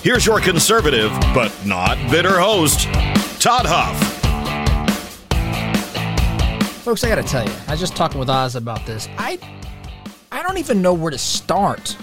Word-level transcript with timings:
Here's 0.00 0.24
your 0.24 0.40
conservative, 0.40 1.10
but 1.34 1.52
not 1.66 1.98
bitter 2.08 2.38
host, 2.38 2.84
Todd 3.40 3.66
Huff. 3.66 3.98
Folks, 6.84 7.02
I 7.02 7.08
got 7.08 7.16
to 7.16 7.24
tell 7.24 7.44
you, 7.44 7.52
I 7.66 7.72
was 7.72 7.80
just 7.80 7.96
talking 7.96 8.20
with 8.20 8.30
Oz 8.30 8.54
about 8.54 8.86
this. 8.86 9.08
I 9.18 9.40
I 10.30 10.40
don't 10.44 10.58
even 10.58 10.80
know 10.80 10.94
where 10.94 11.10
to 11.10 11.18
start 11.18 11.96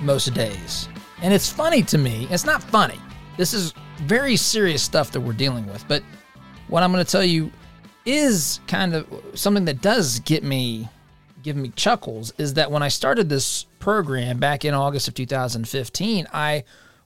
most 0.00 0.32
days. 0.32 0.88
And 1.20 1.34
it's 1.34 1.52
funny 1.52 1.82
to 1.82 1.98
me. 1.98 2.26
It's 2.30 2.46
not 2.46 2.62
funny. 2.62 2.98
This 3.36 3.52
is 3.52 3.74
very 4.04 4.36
serious 4.36 4.82
stuff 4.82 5.10
that 5.12 5.20
we're 5.20 5.34
dealing 5.34 5.66
with. 5.66 5.86
But 5.86 6.02
what 6.68 6.82
I'm 6.82 6.92
going 6.92 7.04
to 7.04 7.10
tell 7.10 7.24
you 7.24 7.52
is 8.06 8.60
kind 8.66 8.94
of 8.94 9.06
something 9.34 9.66
that 9.66 9.82
does 9.82 10.18
get 10.20 10.44
me 10.44 10.88
give 11.42 11.56
me 11.56 11.68
chuckles 11.76 12.32
is 12.38 12.54
that 12.54 12.70
when 12.70 12.82
I 12.82 12.88
started 12.88 13.28
this 13.28 13.66
program 13.78 14.38
back 14.38 14.64
in 14.64 14.72
August 14.72 15.08
of 15.08 15.14
2015, 15.14 16.26
I 16.32 16.64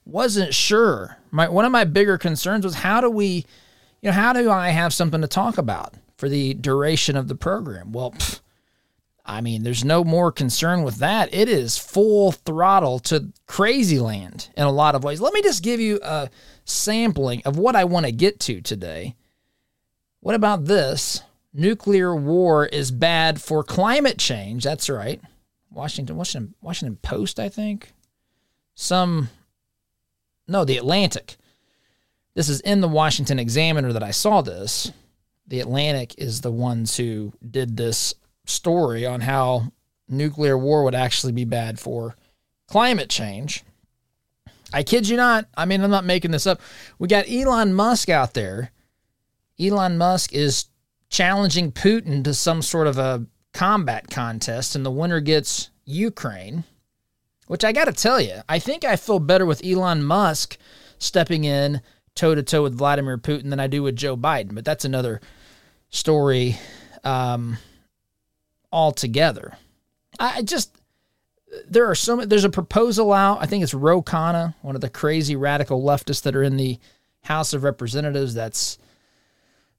wasn't 0.09 0.53
sure. 0.53 1.17
My 1.31 1.47
one 1.49 1.65
of 1.65 1.71
my 1.71 1.83
bigger 1.83 2.17
concerns 2.17 2.65
was 2.65 2.75
how 2.75 3.01
do 3.01 3.09
we, 3.09 3.45
you 4.01 4.09
know, 4.09 4.11
how 4.11 4.33
do 4.33 4.49
I 4.49 4.69
have 4.69 4.93
something 4.93 5.21
to 5.21 5.27
talk 5.27 5.57
about 5.57 5.93
for 6.17 6.27
the 6.29 6.53
duration 6.53 7.15
of 7.15 7.27
the 7.27 7.35
program? 7.35 7.91
Well, 7.91 8.11
pff, 8.11 8.39
I 9.25 9.41
mean, 9.41 9.61
there's 9.63 9.85
no 9.85 10.03
more 10.03 10.31
concern 10.31 10.83
with 10.83 10.97
that. 10.97 11.31
It 11.31 11.47
is 11.47 11.77
full 11.77 12.31
throttle 12.31 12.97
to 13.01 13.31
crazy 13.45 13.99
land 13.99 14.49
in 14.57 14.63
a 14.63 14.71
lot 14.71 14.95
of 14.95 15.03
ways. 15.03 15.21
Let 15.21 15.33
me 15.33 15.41
just 15.43 15.63
give 15.63 15.79
you 15.79 15.99
a 16.03 16.29
sampling 16.65 17.43
of 17.45 17.57
what 17.57 17.75
I 17.75 17.83
want 17.83 18.07
to 18.07 18.11
get 18.11 18.39
to 18.41 18.59
today. 18.59 19.15
What 20.21 20.35
about 20.35 20.65
this? 20.65 21.21
Nuclear 21.53 22.15
war 22.15 22.65
is 22.65 22.91
bad 22.91 23.41
for 23.41 23.63
climate 23.63 24.17
change. 24.17 24.63
That's 24.63 24.89
right. 24.89 25.21
Washington, 25.71 26.17
Washington, 26.17 26.55
Washington 26.61 26.97
Post, 26.97 27.39
I 27.39 27.49
think. 27.49 27.93
Some 28.73 29.29
no, 30.49 30.65
the 30.65 30.77
Atlantic. 30.77 31.37
This 32.33 32.49
is 32.49 32.61
in 32.61 32.81
the 32.81 32.87
Washington 32.87 33.39
Examiner 33.39 33.93
that 33.93 34.03
I 34.03 34.11
saw 34.11 34.41
this. 34.41 34.91
The 35.47 35.59
Atlantic 35.59 36.15
is 36.17 36.41
the 36.41 36.51
ones 36.51 36.97
who 36.97 37.33
did 37.49 37.77
this 37.77 38.13
story 38.45 39.05
on 39.05 39.21
how 39.21 39.71
nuclear 40.07 40.57
war 40.57 40.83
would 40.83 40.95
actually 40.95 41.33
be 41.33 41.45
bad 41.45 41.79
for 41.79 42.15
climate 42.67 43.09
change. 43.09 43.63
I 44.71 44.83
kid 44.83 45.07
you 45.07 45.17
not. 45.17 45.47
I 45.57 45.65
mean, 45.65 45.81
I'm 45.81 45.89
not 45.89 46.05
making 46.05 46.31
this 46.31 46.45
up. 46.45 46.61
We 46.99 47.07
got 47.07 47.29
Elon 47.29 47.73
Musk 47.73 48.09
out 48.09 48.33
there. 48.33 48.71
Elon 49.59 49.97
Musk 49.97 50.33
is 50.33 50.65
challenging 51.09 51.71
Putin 51.71 52.23
to 52.23 52.33
some 52.33 52.61
sort 52.61 52.87
of 52.87 52.97
a 52.97 53.25
combat 53.53 54.09
contest, 54.09 54.75
and 54.75 54.85
the 54.85 54.91
winner 54.91 55.19
gets 55.19 55.71
Ukraine. 55.85 56.63
Which 57.49 57.65
I 57.65 57.71
got 57.71 57.85
to 57.85 57.93
tell 57.93 58.21
you, 58.21 58.41
I 58.47 58.59
think 58.59 58.85
I 58.85 58.95
feel 58.95 59.17
better 59.17 59.43
with 59.43 59.65
Elon 59.65 60.03
Musk 60.03 60.55
stepping 60.99 61.45
in 61.45 61.81
toe 62.13 62.35
to 62.35 62.43
toe 62.43 62.61
with 62.61 62.77
Vladimir 62.77 63.17
Putin 63.17 63.49
than 63.49 63.59
I 63.59 63.65
do 63.65 63.81
with 63.81 63.95
Joe 63.95 64.15
Biden. 64.15 64.53
But 64.53 64.65
that's 64.65 64.85
another 64.85 65.19
story 65.89 66.59
um, 67.03 67.57
altogether. 68.71 69.57
I 70.19 70.43
just 70.43 70.77
there 71.67 71.89
are 71.89 71.95
so 71.95 72.17
many. 72.17 72.27
There's 72.27 72.43
a 72.43 72.51
proposal 72.51 73.11
out. 73.11 73.41
I 73.41 73.47
think 73.47 73.63
it's 73.63 73.73
Ro 73.73 74.03
Khanna, 74.03 74.53
one 74.61 74.75
of 74.75 74.81
the 74.81 74.87
crazy 74.87 75.35
radical 75.35 75.81
leftists 75.81 76.21
that 76.21 76.35
are 76.35 76.43
in 76.43 76.55
the 76.55 76.77
House 77.23 77.53
of 77.53 77.63
Representatives. 77.63 78.35
That's 78.35 78.77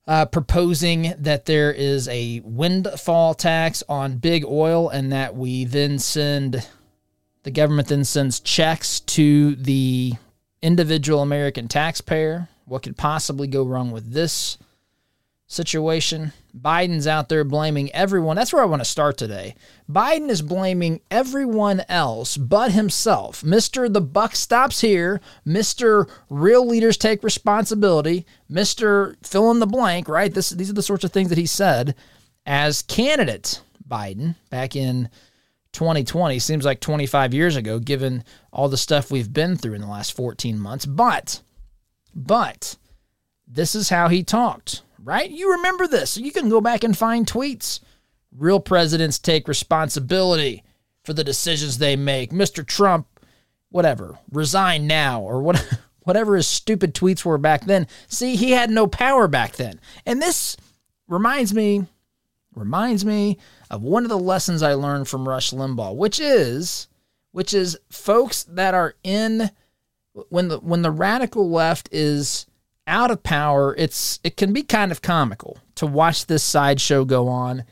uh, 0.08 0.26
proposing 0.26 1.14
that 1.18 1.44
there 1.44 1.72
is 1.72 2.08
a 2.08 2.40
windfall 2.40 3.34
tax 3.34 3.84
on 3.88 4.16
big 4.16 4.44
oil, 4.44 4.88
and 4.88 5.12
that 5.12 5.36
we 5.36 5.64
then 5.64 6.00
send 6.00 6.66
the 7.42 7.50
government 7.50 7.88
then 7.88 8.04
sends 8.04 8.40
checks 8.40 9.00
to 9.00 9.54
the 9.56 10.12
individual 10.62 11.22
American 11.22 11.68
taxpayer. 11.68 12.48
What 12.66 12.82
could 12.82 12.96
possibly 12.96 13.46
go 13.46 13.64
wrong 13.64 13.90
with 13.90 14.12
this 14.12 14.58
situation? 15.46 16.32
Biden's 16.56 17.06
out 17.06 17.28
there 17.28 17.44
blaming 17.44 17.90
everyone. 17.92 18.36
That's 18.36 18.52
where 18.52 18.62
I 18.62 18.66
want 18.66 18.80
to 18.80 18.88
start 18.88 19.16
today. 19.16 19.54
Biden 19.90 20.28
is 20.28 20.42
blaming 20.42 21.00
everyone 21.10 21.82
else 21.88 22.36
but 22.36 22.72
himself. 22.72 23.42
Mr. 23.42 23.92
The 23.92 24.00
buck 24.00 24.36
stops 24.36 24.80
here. 24.80 25.20
Mr. 25.46 26.10
Real 26.28 26.66
leaders 26.66 26.96
take 26.96 27.22
responsibility. 27.22 28.26
Mr. 28.50 29.14
Fill 29.24 29.50
in 29.50 29.60
the 29.60 29.66
blank, 29.66 30.08
right? 30.08 30.32
This, 30.32 30.50
these 30.50 30.70
are 30.70 30.74
the 30.74 30.82
sorts 30.82 31.04
of 31.04 31.12
things 31.12 31.28
that 31.30 31.38
he 31.38 31.46
said 31.46 31.94
as 32.46 32.82
candidate 32.82 33.62
Biden 33.88 34.36
back 34.50 34.76
in 34.76 35.08
2020 35.72 36.38
seems 36.38 36.64
like 36.64 36.80
25 36.80 37.32
years 37.32 37.56
ago 37.56 37.78
given 37.78 38.24
all 38.52 38.68
the 38.68 38.76
stuff 38.76 39.10
we've 39.10 39.32
been 39.32 39.56
through 39.56 39.74
in 39.74 39.80
the 39.80 39.86
last 39.86 40.14
14 40.14 40.58
months. 40.58 40.86
But 40.86 41.42
but 42.14 42.76
this 43.46 43.74
is 43.74 43.88
how 43.88 44.08
he 44.08 44.22
talked 44.22 44.82
right? 45.02 45.30
You 45.30 45.52
remember 45.52 45.86
this. 45.86 46.16
You 46.16 46.32
can 46.32 46.48
go 46.48 46.60
back 46.60 46.84
and 46.84 46.96
find 46.96 47.26
tweets. 47.26 47.80
Real 48.36 48.60
presidents 48.60 49.18
take 49.18 49.48
responsibility 49.48 50.62
for 51.04 51.12
the 51.12 51.24
decisions 51.24 51.78
they 51.78 51.96
make. 51.96 52.30
Mr 52.30 52.66
trump 52.66 53.06
whatever 53.70 54.18
resign 54.32 54.84
now 54.88 55.22
or 55.22 55.40
what 55.40 55.78
whatever 56.02 56.34
his 56.34 56.46
stupid 56.46 56.94
tweets 56.94 57.24
were 57.24 57.38
back 57.38 57.64
then. 57.64 57.86
See 58.08 58.36
he 58.36 58.52
had 58.52 58.70
no 58.70 58.86
power 58.86 59.28
back 59.28 59.56
then. 59.56 59.80
And 60.06 60.20
this 60.20 60.56
reminds 61.08 61.54
me 61.54 61.86
reminds 62.60 63.04
me 63.04 63.38
of 63.70 63.82
one 63.82 64.04
of 64.04 64.10
the 64.10 64.18
lessons 64.18 64.62
I 64.62 64.74
learned 64.74 65.08
from 65.08 65.28
Rush 65.28 65.50
Limbaugh, 65.50 65.96
which 65.96 66.20
is 66.20 66.88
which 67.32 67.54
is 67.54 67.78
folks 67.90 68.44
that 68.44 68.74
are 68.74 68.94
in 69.02 69.50
when 70.28 70.48
the 70.48 70.58
when 70.58 70.82
the 70.82 70.90
radical 70.90 71.50
left 71.50 71.88
is 71.90 72.46
out 72.86 73.10
of 73.10 73.22
power, 73.22 73.74
it's 73.76 74.20
it 74.22 74.36
can 74.36 74.52
be 74.52 74.62
kind 74.62 74.92
of 74.92 75.02
comical 75.02 75.58
to 75.76 75.86
watch 75.86 76.26
this 76.26 76.44
sideshow 76.44 77.04
go 77.04 77.28
on 77.28 77.64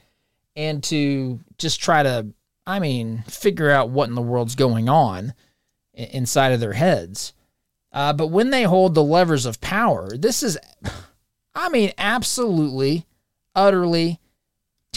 and 0.56 0.82
to 0.84 1.40
just 1.58 1.80
try 1.80 2.02
to 2.02 2.28
I 2.68 2.80
mean, 2.80 3.24
figure 3.26 3.70
out 3.70 3.88
what 3.88 4.10
in 4.10 4.14
the 4.14 4.20
world's 4.20 4.54
going 4.54 4.90
on 4.90 5.32
inside 5.94 6.52
of 6.52 6.60
their 6.60 6.74
heads. 6.74 7.32
Uh, 7.90 8.12
but 8.12 8.26
when 8.26 8.50
they 8.50 8.64
hold 8.64 8.94
the 8.94 9.02
levers 9.02 9.46
of 9.46 9.58
power, 9.62 10.18
this 10.18 10.42
is, 10.42 10.58
I 11.54 11.70
mean, 11.70 11.92
absolutely, 11.96 13.06
utterly 13.54 14.20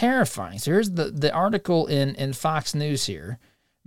terrifying. 0.02 0.58
So 0.58 0.72
here's 0.72 0.90
the, 0.90 1.12
the 1.12 1.32
article 1.32 1.86
in, 1.86 2.16
in 2.16 2.34
Fox 2.34 2.74
News 2.74 3.06
here. 3.06 3.38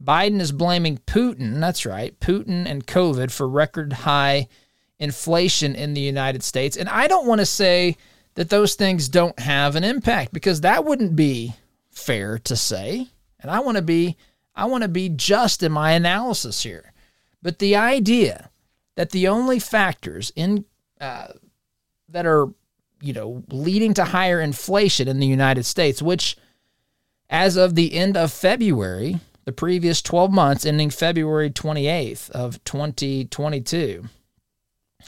Biden 0.00 0.40
is 0.40 0.52
blaming 0.52 0.98
Putin, 0.98 1.58
that's 1.58 1.84
right, 1.84 2.18
Putin 2.20 2.66
and 2.66 2.86
COVID 2.86 3.32
for 3.32 3.48
record 3.48 3.92
high 3.92 4.46
inflation 5.00 5.74
in 5.74 5.92
the 5.92 6.00
United 6.00 6.44
States. 6.44 6.76
And 6.76 6.88
I 6.88 7.08
don't 7.08 7.26
want 7.26 7.40
to 7.40 7.46
say 7.46 7.96
that 8.34 8.48
those 8.48 8.76
things 8.76 9.08
don't 9.08 9.36
have 9.40 9.74
an 9.74 9.82
impact 9.82 10.32
because 10.32 10.60
that 10.60 10.84
wouldn't 10.84 11.16
be 11.16 11.54
fair 11.90 12.38
to 12.38 12.54
say. 12.54 13.08
And 13.40 13.50
I 13.50 13.58
want 13.58 13.76
to 13.76 13.82
be 13.82 14.16
I 14.54 14.66
want 14.66 14.82
to 14.82 14.88
be 14.88 15.08
just 15.08 15.64
in 15.64 15.72
my 15.72 15.92
analysis 15.92 16.62
here. 16.62 16.92
But 17.42 17.58
the 17.58 17.74
idea 17.74 18.50
that 18.94 19.10
the 19.10 19.26
only 19.26 19.58
factors 19.58 20.32
in 20.36 20.64
uh, 21.00 21.32
that 22.08 22.24
are 22.24 22.50
you 23.04 23.12
know, 23.12 23.44
leading 23.50 23.92
to 23.94 24.04
higher 24.04 24.40
inflation 24.40 25.08
in 25.08 25.18
the 25.18 25.26
United 25.26 25.64
States, 25.64 26.00
which 26.00 26.36
as 27.28 27.56
of 27.56 27.74
the 27.74 27.94
end 27.94 28.16
of 28.16 28.32
February, 28.32 29.20
the 29.44 29.52
previous 29.52 30.00
12 30.00 30.32
months 30.32 30.64
ending 30.64 30.88
February 30.88 31.50
28th 31.50 32.30
of 32.30 32.64
2022, 32.64 34.04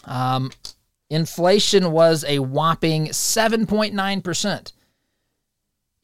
um, 0.04 0.50
inflation 1.08 1.90
was 1.90 2.22
a 2.28 2.38
whopping 2.38 3.06
7.9%. 3.06 4.72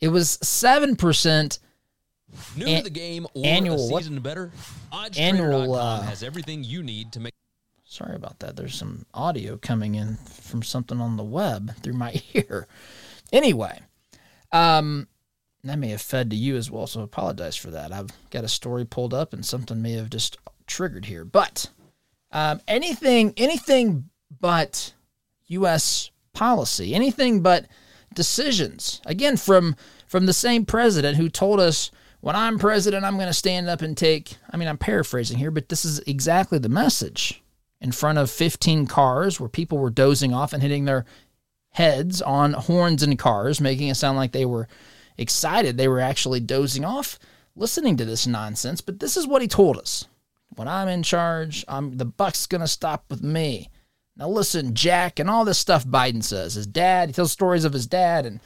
It 0.00 0.08
was 0.08 0.38
7% 0.38 1.58
New 2.56 2.64
to 2.64 2.82
the 2.82 2.90
game 2.90 3.26
or 3.34 3.44
annual, 3.44 3.94
a 3.94 4.00
season 4.00 4.18
better? 4.20 4.50
Annual 5.18 5.74
uh, 5.74 6.00
has 6.00 6.22
everything 6.22 6.64
you 6.64 6.82
need 6.82 7.12
to 7.12 7.20
make 7.20 7.34
Sorry 7.92 8.16
about 8.16 8.38
that. 8.38 8.56
There's 8.56 8.74
some 8.74 9.04
audio 9.12 9.58
coming 9.58 9.96
in 9.96 10.16
from 10.16 10.62
something 10.62 10.98
on 10.98 11.18
the 11.18 11.22
web 11.22 11.76
through 11.82 11.92
my 11.92 12.22
ear. 12.34 12.66
Anyway, 13.30 13.80
um, 14.50 15.08
that 15.62 15.78
may 15.78 15.88
have 15.88 16.00
fed 16.00 16.30
to 16.30 16.36
you 16.36 16.56
as 16.56 16.70
well, 16.70 16.86
so 16.86 17.02
I 17.02 17.04
apologize 17.04 17.54
for 17.54 17.70
that. 17.70 17.92
I've 17.92 18.08
got 18.30 18.44
a 18.44 18.48
story 18.48 18.86
pulled 18.86 19.12
up 19.12 19.34
and 19.34 19.44
something 19.44 19.82
may 19.82 19.92
have 19.92 20.08
just 20.08 20.38
triggered 20.66 21.04
here. 21.04 21.26
But 21.26 21.70
Um, 22.32 22.62
anything, 22.66 23.34
anything 23.36 24.08
but 24.40 24.94
U.S. 25.48 26.10
policy, 26.32 26.94
anything 26.94 27.42
but 27.42 27.66
decisions. 28.14 29.02
Again, 29.04 29.36
from 29.36 29.76
from 30.06 30.24
the 30.24 30.32
same 30.32 30.64
president 30.64 31.18
who 31.18 31.28
told 31.28 31.60
us, 31.60 31.90
"When 32.20 32.36
I'm 32.36 32.58
president, 32.58 33.04
I'm 33.04 33.16
going 33.16 33.26
to 33.26 33.34
stand 33.34 33.68
up 33.68 33.82
and 33.82 33.94
take." 33.94 34.36
I 34.50 34.56
mean, 34.56 34.66
I'm 34.66 34.78
paraphrasing 34.78 35.36
here, 35.36 35.50
but 35.50 35.68
this 35.68 35.84
is 35.84 35.98
exactly 36.06 36.58
the 36.58 36.70
message. 36.70 37.41
In 37.82 37.92
front 37.92 38.18
of 38.18 38.30
15 38.30 38.86
cars, 38.86 39.40
where 39.40 39.48
people 39.48 39.76
were 39.76 39.90
dozing 39.90 40.32
off 40.32 40.52
and 40.52 40.62
hitting 40.62 40.84
their 40.84 41.04
heads 41.70 42.22
on 42.22 42.52
horns 42.52 43.02
and 43.02 43.18
cars, 43.18 43.60
making 43.60 43.88
it 43.88 43.96
sound 43.96 44.16
like 44.16 44.32
they 44.32 44.46
were 44.46 44.68
excited. 45.18 45.76
They 45.76 45.88
were 45.88 46.00
actually 46.00 46.40
dozing 46.40 46.84
off 46.84 47.18
listening 47.56 47.96
to 47.96 48.04
this 48.04 48.26
nonsense. 48.26 48.80
But 48.80 49.00
this 49.00 49.16
is 49.16 49.26
what 49.26 49.42
he 49.42 49.48
told 49.48 49.78
us: 49.78 50.06
"When 50.54 50.68
I'm 50.68 50.88
in 50.88 51.02
charge, 51.02 51.64
I'm 51.66 51.96
the 51.96 52.04
buck's 52.04 52.46
going 52.46 52.60
to 52.60 52.68
stop 52.68 53.04
with 53.10 53.22
me." 53.22 53.68
Now 54.16 54.28
listen, 54.28 54.74
Jack, 54.74 55.18
and 55.18 55.28
all 55.28 55.44
this 55.44 55.58
stuff 55.58 55.84
Biden 55.84 56.22
says. 56.22 56.54
His 56.54 56.66
dad, 56.66 57.08
he 57.08 57.12
tells 57.12 57.32
stories 57.32 57.64
of 57.64 57.72
his 57.72 57.86
dad 57.86 58.26
and 58.26 58.40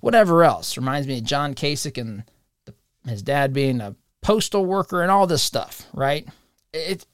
whatever 0.00 0.42
else. 0.42 0.76
Reminds 0.76 1.06
me 1.06 1.18
of 1.18 1.24
John 1.24 1.54
Kasich 1.54 2.00
and 2.00 2.24
the, 2.64 2.74
his 3.06 3.22
dad 3.22 3.52
being 3.52 3.80
a 3.80 3.94
postal 4.22 4.64
worker 4.64 5.02
and 5.02 5.10
all 5.10 5.26
this 5.26 5.42
stuff, 5.42 5.86
right? 5.92 6.26
It, 6.72 7.06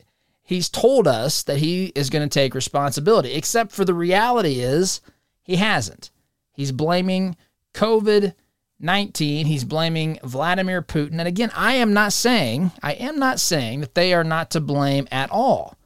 he's 0.49 0.71
told 0.71 1.07
us 1.07 1.43
that 1.43 1.59
he 1.59 1.93
is 1.95 2.09
going 2.09 2.27
to 2.27 2.33
take 2.33 2.55
responsibility, 2.55 3.35
except 3.35 3.71
for 3.71 3.85
the 3.85 3.93
reality 3.93 4.61
is 4.61 5.03
he 5.43 5.57
hasn't. 5.57 6.11
He's 6.53 6.73
blaming 6.73 7.37
COVID 7.75 8.35
19. 8.81 9.47
He's 9.47 9.65
blaming 9.65 10.19
Vladimir 10.23 10.81
Putin. 10.81 11.19
And 11.19 11.29
again, 11.29 11.51
I 11.55 11.75
am 11.75 11.93
not 11.93 12.13
saying, 12.13 12.71
I 12.83 12.93
am 12.93 13.19
not 13.19 13.41
saying 13.41 13.81
that 13.81 13.95
they 13.95 14.15
are 14.15 14.25
not 14.25 14.51
to 14.53 14.61
blame 14.61 15.07
at 15.11 15.31
all. 15.31 15.77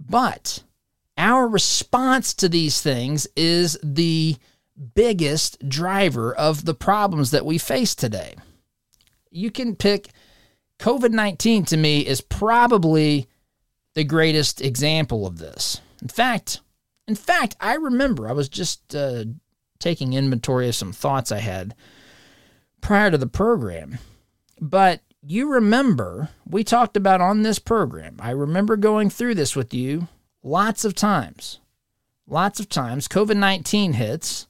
But 0.00 0.64
our 1.16 1.46
response 1.46 2.34
to 2.34 2.48
these 2.48 2.80
things 2.80 3.28
is 3.36 3.78
the 3.82 4.36
biggest 4.94 5.68
driver 5.68 6.34
of 6.34 6.64
the 6.64 6.74
problems 6.74 7.30
that 7.30 7.46
we 7.46 7.58
face 7.58 7.94
today. 7.94 8.34
You 9.30 9.50
can 9.50 9.76
pick 9.76 10.08
COVID 10.78 11.10
19 11.10 11.64
to 11.66 11.76
me 11.76 12.00
is 12.00 12.20
probably 12.20 13.28
the 13.94 14.04
greatest 14.04 14.60
example 14.60 15.26
of 15.26 15.38
this. 15.38 15.80
In 16.02 16.08
fact, 16.08 16.60
in 17.06 17.14
fact, 17.14 17.56
I 17.60 17.74
remember 17.74 18.28
I 18.28 18.32
was 18.32 18.48
just 18.48 18.94
uh, 18.94 19.24
taking 19.78 20.12
inventory 20.12 20.68
of 20.68 20.74
some 20.74 20.92
thoughts 20.92 21.30
I 21.30 21.38
had 21.38 21.74
prior 22.80 23.10
to 23.10 23.18
the 23.18 23.26
program. 23.26 23.98
But 24.60 25.00
you 25.22 25.50
remember 25.50 26.30
we 26.46 26.64
talked 26.64 26.96
about 26.96 27.20
on 27.20 27.42
this 27.42 27.58
program. 27.58 28.16
I 28.20 28.30
remember 28.30 28.76
going 28.76 29.10
through 29.10 29.34
this 29.34 29.56
with 29.56 29.72
you 29.72 30.08
lots 30.42 30.84
of 30.84 30.94
times. 30.94 31.60
Lots 32.26 32.60
of 32.60 32.68
times. 32.68 33.08
COVID 33.08 33.36
19 33.36 33.94
hits, 33.94 34.46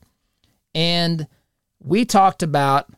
and 0.75 1.27
we 1.83 2.05
talked 2.05 2.43
about 2.43 2.89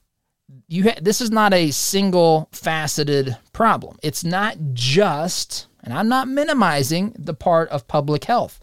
you 0.68 0.84
ha- 0.84 0.98
this 1.00 1.20
is 1.20 1.30
not 1.30 1.54
a 1.54 1.70
single 1.70 2.48
faceted 2.52 3.36
problem. 3.52 3.98
It's 4.02 4.24
not 4.24 4.56
just, 4.72 5.66
and 5.82 5.94
I'm 5.94 6.08
not 6.08 6.28
minimizing 6.28 7.14
the 7.18 7.34
part 7.34 7.68
of 7.70 7.88
public 7.88 8.24
health. 8.24 8.60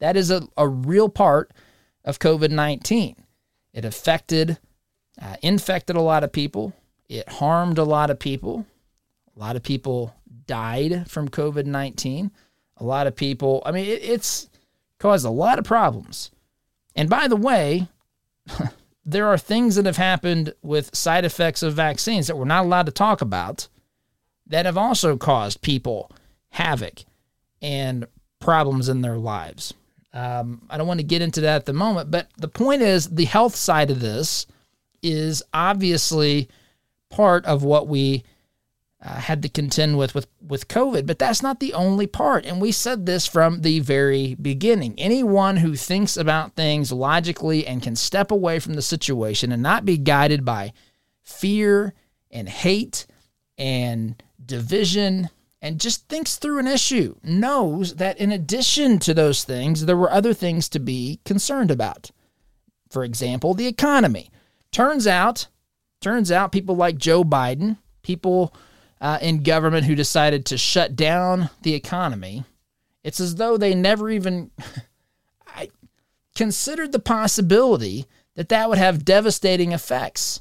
That 0.00 0.16
is 0.16 0.30
a, 0.30 0.46
a 0.56 0.68
real 0.68 1.08
part 1.08 1.52
of 2.04 2.18
COVID 2.18 2.50
19. 2.50 3.16
It 3.72 3.84
affected, 3.84 4.58
uh, 5.20 5.36
infected 5.42 5.96
a 5.96 6.00
lot 6.00 6.24
of 6.24 6.32
people. 6.32 6.72
It 7.08 7.28
harmed 7.28 7.78
a 7.78 7.84
lot 7.84 8.10
of 8.10 8.18
people. 8.18 8.66
A 9.36 9.40
lot 9.40 9.56
of 9.56 9.62
people 9.62 10.14
died 10.46 11.10
from 11.10 11.28
COVID 11.28 11.66
19. 11.66 12.30
A 12.78 12.84
lot 12.84 13.06
of 13.06 13.14
people, 13.14 13.62
I 13.64 13.70
mean, 13.70 13.86
it, 13.86 14.02
it's 14.02 14.48
caused 14.98 15.24
a 15.24 15.30
lot 15.30 15.58
of 15.58 15.64
problems. 15.64 16.30
And 16.96 17.08
by 17.08 17.28
the 17.28 17.36
way, 17.36 17.88
there 19.04 19.28
are 19.28 19.38
things 19.38 19.76
that 19.76 19.86
have 19.86 19.96
happened 19.96 20.54
with 20.62 20.94
side 20.94 21.24
effects 21.24 21.62
of 21.62 21.74
vaccines 21.74 22.26
that 22.26 22.36
we're 22.36 22.44
not 22.44 22.64
allowed 22.64 22.86
to 22.86 22.92
talk 22.92 23.20
about 23.20 23.68
that 24.46 24.66
have 24.66 24.78
also 24.78 25.16
caused 25.16 25.62
people 25.62 26.10
havoc 26.50 27.04
and 27.60 28.06
problems 28.40 28.88
in 28.88 29.00
their 29.02 29.18
lives. 29.18 29.74
Um, 30.12 30.62
I 30.70 30.78
don't 30.78 30.86
want 30.86 31.00
to 31.00 31.06
get 31.06 31.22
into 31.22 31.40
that 31.42 31.56
at 31.56 31.66
the 31.66 31.72
moment, 31.72 32.10
but 32.10 32.28
the 32.36 32.48
point 32.48 32.82
is 32.82 33.08
the 33.08 33.24
health 33.24 33.56
side 33.56 33.90
of 33.90 34.00
this 34.00 34.46
is 35.02 35.42
obviously 35.52 36.48
part 37.10 37.44
of 37.46 37.62
what 37.62 37.88
we 37.88 38.24
uh, 39.04 39.16
had 39.16 39.42
to 39.42 39.48
contend 39.48 39.98
with, 39.98 40.14
with 40.14 40.26
with 40.40 40.68
COVID, 40.68 41.06
but 41.06 41.18
that's 41.18 41.42
not 41.42 41.60
the 41.60 41.74
only 41.74 42.06
part. 42.06 42.46
And 42.46 42.60
we 42.60 42.72
said 42.72 43.04
this 43.04 43.26
from 43.26 43.60
the 43.60 43.80
very 43.80 44.34
beginning. 44.34 44.94
Anyone 44.96 45.58
who 45.58 45.76
thinks 45.76 46.16
about 46.16 46.54
things 46.54 46.90
logically 46.90 47.66
and 47.66 47.82
can 47.82 47.96
step 47.96 48.30
away 48.30 48.58
from 48.58 48.74
the 48.74 48.82
situation 48.82 49.52
and 49.52 49.62
not 49.62 49.84
be 49.84 49.98
guided 49.98 50.44
by 50.44 50.72
fear 51.22 51.92
and 52.30 52.48
hate 52.48 53.06
and 53.58 54.22
division 54.44 55.28
and 55.60 55.80
just 55.80 56.08
thinks 56.08 56.36
through 56.36 56.58
an 56.58 56.66
issue 56.66 57.14
knows 57.22 57.96
that 57.96 58.18
in 58.18 58.32
addition 58.32 58.98
to 59.00 59.14
those 59.14 59.44
things, 59.44 59.84
there 59.86 59.96
were 59.96 60.12
other 60.12 60.34
things 60.34 60.68
to 60.70 60.78
be 60.78 61.20
concerned 61.24 61.70
about. 61.70 62.10
For 62.90 63.04
example, 63.04 63.54
the 63.54 63.66
economy. 63.66 64.30
Turns 64.72 65.06
out, 65.06 65.48
turns 66.00 66.30
out 66.30 66.52
people 66.52 66.76
like 66.76 66.96
Joe 66.96 67.24
Biden, 67.24 67.78
people 68.02 68.54
uh, 69.04 69.18
in 69.20 69.42
government 69.42 69.84
who 69.84 69.94
decided 69.94 70.46
to 70.46 70.56
shut 70.56 70.96
down 70.96 71.50
the 71.60 71.74
economy, 71.74 72.42
it's 73.02 73.20
as 73.20 73.34
though 73.34 73.58
they 73.58 73.74
never 73.74 74.08
even 74.08 74.50
I 75.46 75.68
considered 76.34 76.90
the 76.90 76.98
possibility 76.98 78.06
that 78.34 78.48
that 78.48 78.66
would 78.66 78.78
have 78.78 79.04
devastating 79.04 79.72
effects. 79.72 80.40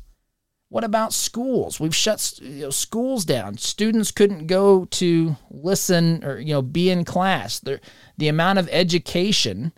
What 0.70 0.86
about 0.86 1.12
schools? 1.12 1.78
We've 1.78 1.94
shut 1.94 2.40
you 2.42 2.62
know, 2.62 2.70
schools 2.70 3.26
down. 3.26 3.58
Students 3.58 4.12
couldn't 4.12 4.48
go 4.48 4.86
to 4.86 5.36
listen 5.52 6.24
or 6.24 6.40
you 6.40 6.54
know 6.54 6.62
be 6.62 6.90
in 6.90 7.04
class. 7.04 7.60
The, 7.60 7.82
the 8.18 8.30
amount 8.30 8.60
of 8.60 8.70
education 8.72 9.74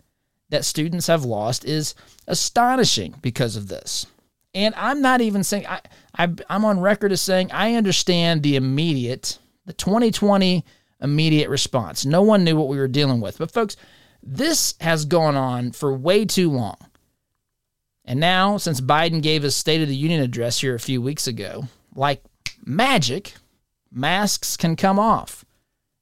that 0.48 0.64
students 0.64 1.08
have 1.08 1.24
lost 1.24 1.64
is 1.64 1.96
astonishing 2.28 3.16
because 3.20 3.56
of 3.56 3.66
this. 3.66 4.06
And 4.56 4.74
I'm 4.74 5.02
not 5.02 5.20
even 5.20 5.44
saying 5.44 5.66
I, 5.66 5.80
I 6.16 6.28
I'm 6.48 6.64
on 6.64 6.80
record 6.80 7.12
as 7.12 7.20
saying 7.20 7.52
I 7.52 7.74
understand 7.74 8.42
the 8.42 8.56
immediate, 8.56 9.38
the 9.66 9.74
2020 9.74 10.64
immediate 11.02 11.50
response. 11.50 12.06
No 12.06 12.22
one 12.22 12.42
knew 12.42 12.56
what 12.56 12.68
we 12.68 12.78
were 12.78 12.88
dealing 12.88 13.20
with. 13.20 13.36
But 13.36 13.52
folks, 13.52 13.76
this 14.22 14.74
has 14.80 15.04
gone 15.04 15.36
on 15.36 15.72
for 15.72 15.94
way 15.94 16.24
too 16.24 16.50
long. 16.50 16.78
And 18.06 18.18
now, 18.18 18.56
since 18.56 18.80
Biden 18.80 19.20
gave 19.20 19.42
his 19.42 19.54
State 19.54 19.82
of 19.82 19.88
the 19.88 19.94
Union 19.94 20.22
address 20.22 20.62
here 20.62 20.74
a 20.74 20.80
few 20.80 21.02
weeks 21.02 21.26
ago, 21.26 21.64
like 21.94 22.24
magic, 22.64 23.34
masks 23.92 24.56
can 24.56 24.74
come 24.74 24.98
off 24.98 25.44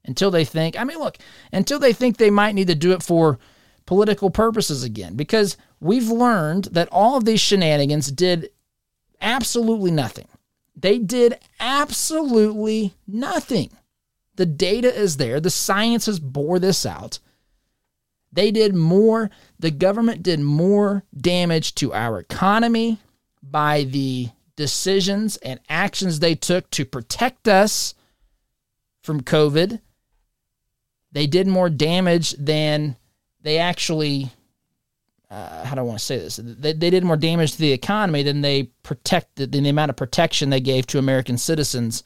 until 0.05 0.31
they 0.31 0.45
think, 0.45 0.79
I 0.79 0.85
mean, 0.85 0.99
look, 0.99 1.17
until 1.51 1.77
they 1.77 1.91
think 1.91 2.15
they 2.15 2.29
might 2.29 2.55
need 2.55 2.67
to 2.67 2.75
do 2.75 2.93
it 2.93 3.03
for 3.03 3.37
political 3.85 4.29
purposes 4.29 4.85
again 4.85 5.15
because 5.15 5.57
we've 5.85 6.09
learned 6.09 6.65
that 6.71 6.89
all 6.91 7.15
of 7.15 7.25
these 7.25 7.39
shenanigans 7.39 8.11
did 8.11 8.49
absolutely 9.21 9.91
nothing. 9.91 10.27
They 10.75 10.97
did 10.97 11.39
absolutely 11.59 12.95
nothing. 13.07 13.69
The 14.35 14.45
data 14.45 14.93
is 14.93 15.17
there, 15.17 15.39
the 15.39 15.49
science 15.49 16.07
has 16.07 16.19
bore 16.19 16.59
this 16.59 16.85
out. 16.85 17.19
They 18.33 18.51
did 18.51 18.75
more, 18.75 19.29
the 19.59 19.71
government 19.71 20.23
did 20.23 20.41
more 20.41 21.03
damage 21.15 21.75
to 21.75 21.93
our 21.93 22.19
economy 22.19 22.97
by 23.41 23.83
the 23.83 24.29
decisions 24.57 25.37
and 25.37 25.59
actions 25.69 26.19
they 26.19 26.35
took 26.35 26.69
to 26.71 26.83
protect 26.83 27.47
us 27.47 27.93
from 29.03 29.21
COVID. 29.21 29.79
They 31.11 31.27
did 31.27 31.47
more 31.47 31.69
damage 31.69 32.31
than 32.31 32.97
they 33.41 33.59
actually 33.59 34.31
uh, 35.35 35.65
how 35.65 35.75
do 35.75 35.81
I 35.81 35.83
want 35.83 35.99
to 35.99 36.05
say 36.05 36.17
this? 36.17 36.37
They, 36.41 36.71
they 36.71 36.89
did 36.89 37.03
more 37.03 37.17
damage 37.17 37.51
to 37.53 37.57
the 37.57 37.73
economy 37.73 38.23
than 38.23 38.39
they 38.39 38.71
protected 38.83 39.51
than 39.51 39.65
the 39.65 39.69
amount 39.69 39.89
of 39.89 39.97
protection 39.97 40.49
they 40.49 40.61
gave 40.61 40.87
to 40.87 40.97
American 40.97 41.37
citizens 41.37 42.03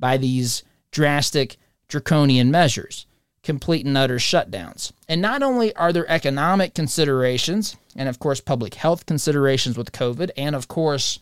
by 0.00 0.16
these 0.16 0.62
drastic 0.90 1.58
draconian 1.88 2.50
measures, 2.50 3.04
complete 3.42 3.84
and 3.84 3.98
utter 3.98 4.16
shutdowns. 4.16 4.92
And 5.10 5.20
not 5.20 5.42
only 5.42 5.76
are 5.76 5.92
there 5.92 6.10
economic 6.10 6.72
considerations, 6.74 7.76
and 7.96 8.08
of 8.08 8.18
course 8.18 8.40
public 8.40 8.72
health 8.72 9.04
considerations 9.04 9.76
with 9.76 9.92
COVID, 9.92 10.30
and 10.38 10.56
of 10.56 10.66
course, 10.66 11.20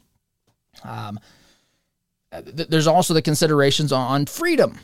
um, 0.85 1.19
th- 2.31 2.69
there's 2.69 2.87
also 2.87 3.15
the 3.15 3.23
considerations 3.23 3.91
on 3.91 4.27
freedom. 4.27 4.79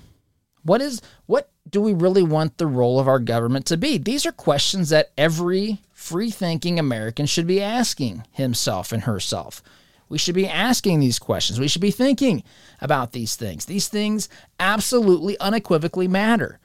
What 0.65 0.81
is 0.81 1.03
what 1.27 1.53
do 1.71 1.81
we 1.81 1.93
really 1.93 2.23
want 2.23 2.59
the 2.59 2.67
role 2.67 2.99
of 2.99 3.09
our 3.09 3.19
government 3.19 3.67
to 3.67 3.77
be? 3.77 3.99
These 3.99 4.27
are 4.27 4.33
questions 4.33 4.89
that 4.91 5.13
every 5.19 5.83
free 5.93 6.31
thinking 6.31 6.79
American 6.79 7.27
should 7.27 7.47
be 7.47 7.61
asking 7.63 8.25
himself 8.31 8.93
and 8.93 9.03
herself. 9.03 9.63
We 10.09 10.19
should 10.19 10.35
be 10.35 10.49
asking 10.49 11.01
these 11.01 11.19
questions. 11.19 11.61
We 11.61 11.69
should 11.69 11.83
be 11.83 11.91
thinking 11.91 12.43
about 12.81 13.13
these 13.13 13.37
things. 13.37 13.67
These 13.67 13.89
things 13.89 14.29
absolutely 14.59 15.39
unequivocally 15.39 16.09
matter. 16.09 16.61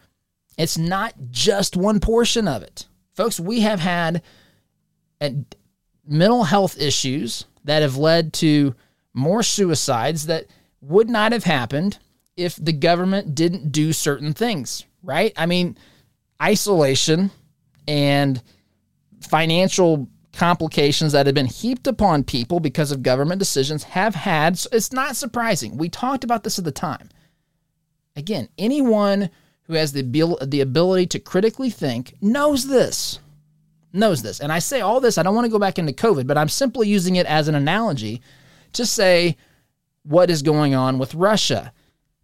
It's 0.57 0.77
not 0.77 1.13
just 1.31 1.75
one 1.75 1.99
portion 1.99 2.47
of 2.47 2.63
it. 2.63 2.87
Folks, 3.13 3.39
we 3.39 3.61
have 3.61 3.79
had 3.79 4.21
mental 6.07 6.43
health 6.43 6.79
issues 6.79 7.45
that 7.65 7.81
have 7.81 7.97
led 7.97 8.33
to 8.33 8.75
more 9.13 9.43
suicides 9.43 10.27
that 10.27 10.45
would 10.81 11.09
not 11.09 11.31
have 11.31 11.43
happened 11.43 11.97
if 12.35 12.55
the 12.55 12.73
government 12.73 13.35
didn't 13.35 13.71
do 13.71 13.93
certain 13.93 14.33
things, 14.33 14.85
right? 15.03 15.33
I 15.37 15.45
mean, 15.45 15.77
isolation 16.41 17.31
and 17.87 18.41
financial 19.21 20.07
complications 20.33 21.11
that 21.11 21.27
have 21.27 21.35
been 21.35 21.45
heaped 21.45 21.85
upon 21.85 22.23
people 22.23 22.59
because 22.59 22.91
of 22.91 23.03
government 23.03 23.37
decisions 23.37 23.83
have 23.83 24.15
had 24.15 24.59
it's 24.71 24.91
not 24.91 25.15
surprising. 25.15 25.77
We 25.77 25.89
talked 25.89 26.23
about 26.23 26.43
this 26.43 26.57
at 26.57 26.65
the 26.65 26.71
time. 26.71 27.09
Again, 28.15 28.49
anyone 28.57 29.29
who 29.63 29.73
has 29.73 29.93
the 29.93 30.01
the 30.47 30.61
ability 30.61 31.07
to 31.07 31.19
critically 31.19 31.69
think 31.69 32.15
knows 32.21 32.67
this. 32.67 33.19
Knows 33.93 34.23
this. 34.23 34.39
And 34.39 34.51
I 34.51 34.57
say 34.57 34.81
all 34.81 34.99
this, 34.99 35.19
I 35.19 35.23
don't 35.23 35.35
want 35.35 35.45
to 35.45 35.51
go 35.51 35.59
back 35.59 35.77
into 35.77 35.93
COVID, 35.93 36.25
but 36.25 36.37
I'm 36.37 36.49
simply 36.49 36.87
using 36.87 37.15
it 37.15 37.27
as 37.27 37.47
an 37.47 37.53
analogy 37.53 38.21
to 38.73 38.87
say 38.87 39.37
what 40.01 40.31
is 40.31 40.41
going 40.41 40.73
on 40.73 40.97
with 40.97 41.13
Russia 41.13 41.71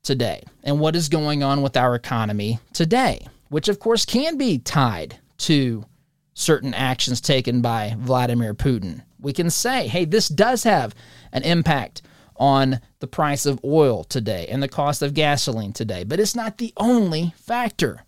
today 0.04 0.44
and 0.64 0.80
what 0.80 0.96
is 0.96 1.10
going 1.10 1.44
on 1.44 1.62
with 1.62 1.78
our 1.78 1.96
economy 1.96 2.60
today, 2.74 3.28
which 3.50 3.68
of 3.68 3.80
course 3.80 4.06
can 4.06 4.38
be 4.38 4.58
tied 4.58 5.18
to 5.38 5.86
certain 6.34 6.74
actions 6.74 7.20
taken 7.22 7.62
by 7.62 7.96
Vladimir 7.98 8.54
Putin. 8.54 9.04
We 9.20 9.34
can 9.34 9.50
say, 9.50 9.88
hey, 9.88 10.06
this 10.06 10.30
does 10.30 10.64
have 10.64 10.96
an 11.32 11.44
impact 11.44 12.02
on 12.38 12.80
the 13.00 13.08
price 13.08 13.46
of 13.46 13.60
oil 13.64 14.06
today 14.06 14.48
and 14.50 14.64
the 14.64 14.68
cost 14.70 15.02
of 15.02 15.14
gasoline 15.14 15.74
today, 15.74 16.06
but 16.06 16.20
it's 16.20 16.36
not 16.36 16.58
the 16.58 16.74
only 16.78 17.34
factor. 17.36 18.06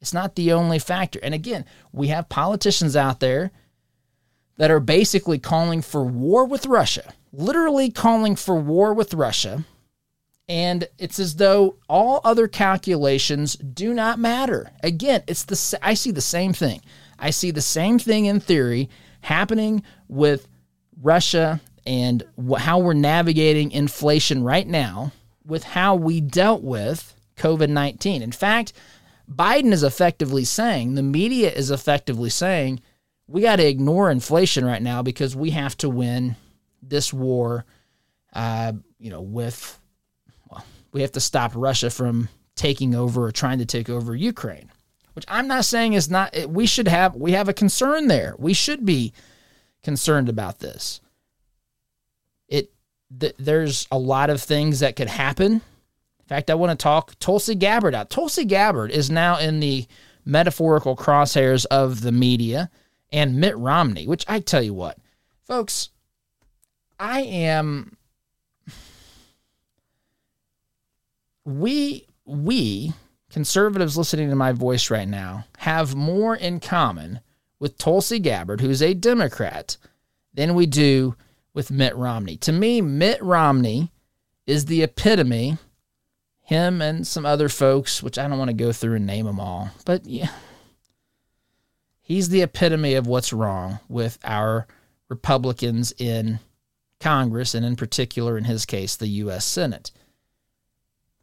It's 0.00 0.14
not 0.14 0.36
the 0.36 0.52
only 0.52 0.78
factor. 0.78 1.18
And 1.22 1.34
again, 1.34 1.64
we 1.92 2.08
have 2.08 2.28
politicians 2.28 2.96
out 2.96 3.20
there 3.20 3.50
that 4.56 4.70
are 4.70 4.80
basically 4.80 5.38
calling 5.38 5.82
for 5.82 6.04
war 6.04 6.46
with 6.46 6.66
Russia, 6.66 7.12
literally 7.32 7.90
calling 7.90 8.36
for 8.36 8.56
war 8.56 8.94
with 8.94 9.12
Russia. 9.14 9.64
And 10.48 10.88
it's 10.98 11.18
as 11.18 11.36
though 11.36 11.76
all 11.88 12.20
other 12.24 12.48
calculations 12.48 13.56
do 13.56 13.92
not 13.92 14.18
matter. 14.18 14.70
Again, 14.82 15.22
it's 15.26 15.44
the 15.44 15.78
I 15.82 15.94
see 15.94 16.10
the 16.10 16.20
same 16.20 16.52
thing. 16.52 16.80
I 17.18 17.30
see 17.30 17.50
the 17.50 17.60
same 17.60 17.98
thing 17.98 18.26
in 18.26 18.40
theory 18.40 18.88
happening 19.20 19.82
with 20.08 20.48
Russia 21.00 21.60
and 21.86 22.22
how 22.58 22.78
we're 22.78 22.94
navigating 22.94 23.72
inflation 23.72 24.42
right 24.42 24.66
now 24.66 25.12
with 25.44 25.64
how 25.64 25.96
we 25.96 26.20
dealt 26.20 26.62
with 26.62 27.14
COVID 27.36 27.70
19. 27.70 28.22
In 28.22 28.32
fact, 28.32 28.72
Biden 29.30 29.72
is 29.72 29.82
effectively 29.82 30.44
saying, 30.44 30.94
the 30.94 31.02
media 31.02 31.50
is 31.50 31.70
effectively 31.70 32.30
saying, 32.30 32.80
we 33.26 33.42
got 33.42 33.56
to 33.56 33.66
ignore 33.66 34.10
inflation 34.10 34.64
right 34.64 34.82
now 34.82 35.02
because 35.02 35.36
we 35.36 35.50
have 35.50 35.76
to 35.78 35.88
win 35.88 36.36
this 36.82 37.12
war, 37.12 37.64
uh, 38.32 38.72
you 38.98 39.10
know, 39.10 39.20
with, 39.20 39.78
we 40.92 41.02
have 41.02 41.12
to 41.12 41.20
stop 41.20 41.52
Russia 41.54 41.90
from 41.90 42.28
taking 42.54 42.94
over 42.94 43.24
or 43.24 43.32
trying 43.32 43.58
to 43.58 43.66
take 43.66 43.88
over 43.88 44.14
Ukraine 44.14 44.70
which 45.18 45.24
I'm 45.26 45.48
not 45.48 45.64
saying 45.64 45.94
is 45.94 46.08
not, 46.08 46.32
we 46.46 46.64
should 46.64 46.86
have, 46.86 47.16
we 47.16 47.32
have 47.32 47.48
a 47.48 47.52
concern 47.52 48.06
there. 48.06 48.36
We 48.38 48.54
should 48.54 48.86
be 48.86 49.12
concerned 49.82 50.28
about 50.28 50.60
this. 50.60 51.00
It, 52.46 52.70
th- 53.18 53.34
there's 53.36 53.88
a 53.90 53.98
lot 53.98 54.30
of 54.30 54.40
things 54.40 54.78
that 54.78 54.94
could 54.94 55.08
happen. 55.08 55.54
In 55.54 56.26
fact, 56.28 56.50
I 56.50 56.54
want 56.54 56.70
to 56.70 56.80
talk 56.80 57.18
Tulsi 57.18 57.56
Gabbard 57.56 57.96
out. 57.96 58.10
Tulsi 58.10 58.44
Gabbard 58.44 58.92
is 58.92 59.10
now 59.10 59.38
in 59.38 59.58
the 59.58 59.88
metaphorical 60.24 60.94
crosshairs 60.94 61.66
of 61.66 62.02
the 62.02 62.12
media 62.12 62.70
and 63.10 63.40
Mitt 63.40 63.58
Romney, 63.58 64.06
which 64.06 64.24
I 64.28 64.38
tell 64.38 64.62
you 64.62 64.72
what, 64.72 64.98
folks, 65.42 65.90
I 67.00 67.22
am 67.22 67.96
we 71.48 72.06
we 72.26 72.92
conservatives 73.30 73.96
listening 73.96 74.28
to 74.28 74.36
my 74.36 74.52
voice 74.52 74.90
right 74.90 75.08
now 75.08 75.46
have 75.58 75.94
more 75.94 76.36
in 76.36 76.60
common 76.60 77.20
with 77.58 77.78
Tulsi 77.78 78.18
Gabbard, 78.18 78.60
who's 78.60 78.82
a 78.82 78.94
Democrat, 78.94 79.78
than 80.34 80.54
we 80.54 80.66
do 80.66 81.16
with 81.54 81.70
Mitt 81.70 81.96
Romney. 81.96 82.36
To 82.38 82.52
me, 82.52 82.80
Mitt 82.80 83.22
Romney 83.22 83.90
is 84.46 84.66
the 84.66 84.82
epitome, 84.82 85.56
him 86.42 86.82
and 86.82 87.06
some 87.06 87.24
other 87.24 87.48
folks, 87.48 88.02
which 88.02 88.18
I 88.18 88.28
don't 88.28 88.38
want 88.38 88.50
to 88.50 88.54
go 88.54 88.70
through 88.70 88.96
and 88.96 89.06
name 89.06 89.24
them 89.24 89.40
all, 89.40 89.70
but 89.86 90.04
yeah, 90.06 90.30
he's 92.02 92.28
the 92.28 92.42
epitome 92.42 92.94
of 92.94 93.06
what's 93.06 93.32
wrong 93.32 93.80
with 93.88 94.18
our 94.22 94.66
Republicans 95.08 95.92
in 95.98 96.40
Congress, 97.00 97.54
and 97.54 97.64
in 97.64 97.76
particular, 97.76 98.36
in 98.36 98.44
his 98.44 98.66
case, 98.66 98.96
the 98.96 99.08
U.S. 99.08 99.46
Senate. 99.46 99.90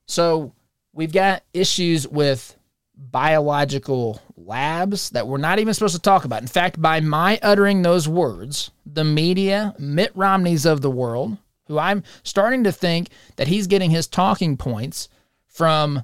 So, 0.05 0.53
We've 0.95 1.11
got 1.11 1.43
issues 1.53 2.07
with 2.07 2.57
biological 2.95 4.21
labs 4.37 5.09
that 5.09 5.27
we're 5.27 5.37
not 5.37 5.59
even 5.59 5.73
supposed 5.73 5.95
to 5.95 6.01
talk 6.01 6.23
about. 6.23 6.41
In 6.41 6.47
fact, 6.47 6.81
by 6.81 7.01
my 7.01 7.37
uttering 7.43 7.81
those 7.81 8.07
words, 8.07 8.71
the 8.85 9.03
media, 9.03 9.75
Mitt 9.77 10.13
Romney's 10.15 10.65
of 10.65 10.79
the 10.79 10.89
world, 10.89 11.37
who 11.67 11.77
I'm 11.77 12.01
starting 12.23 12.63
to 12.63 12.71
think 12.71 13.09
that 13.35 13.49
he's 13.49 13.67
getting 13.67 13.91
his 13.91 14.07
talking 14.07 14.55
points 14.55 15.09
from 15.49 16.01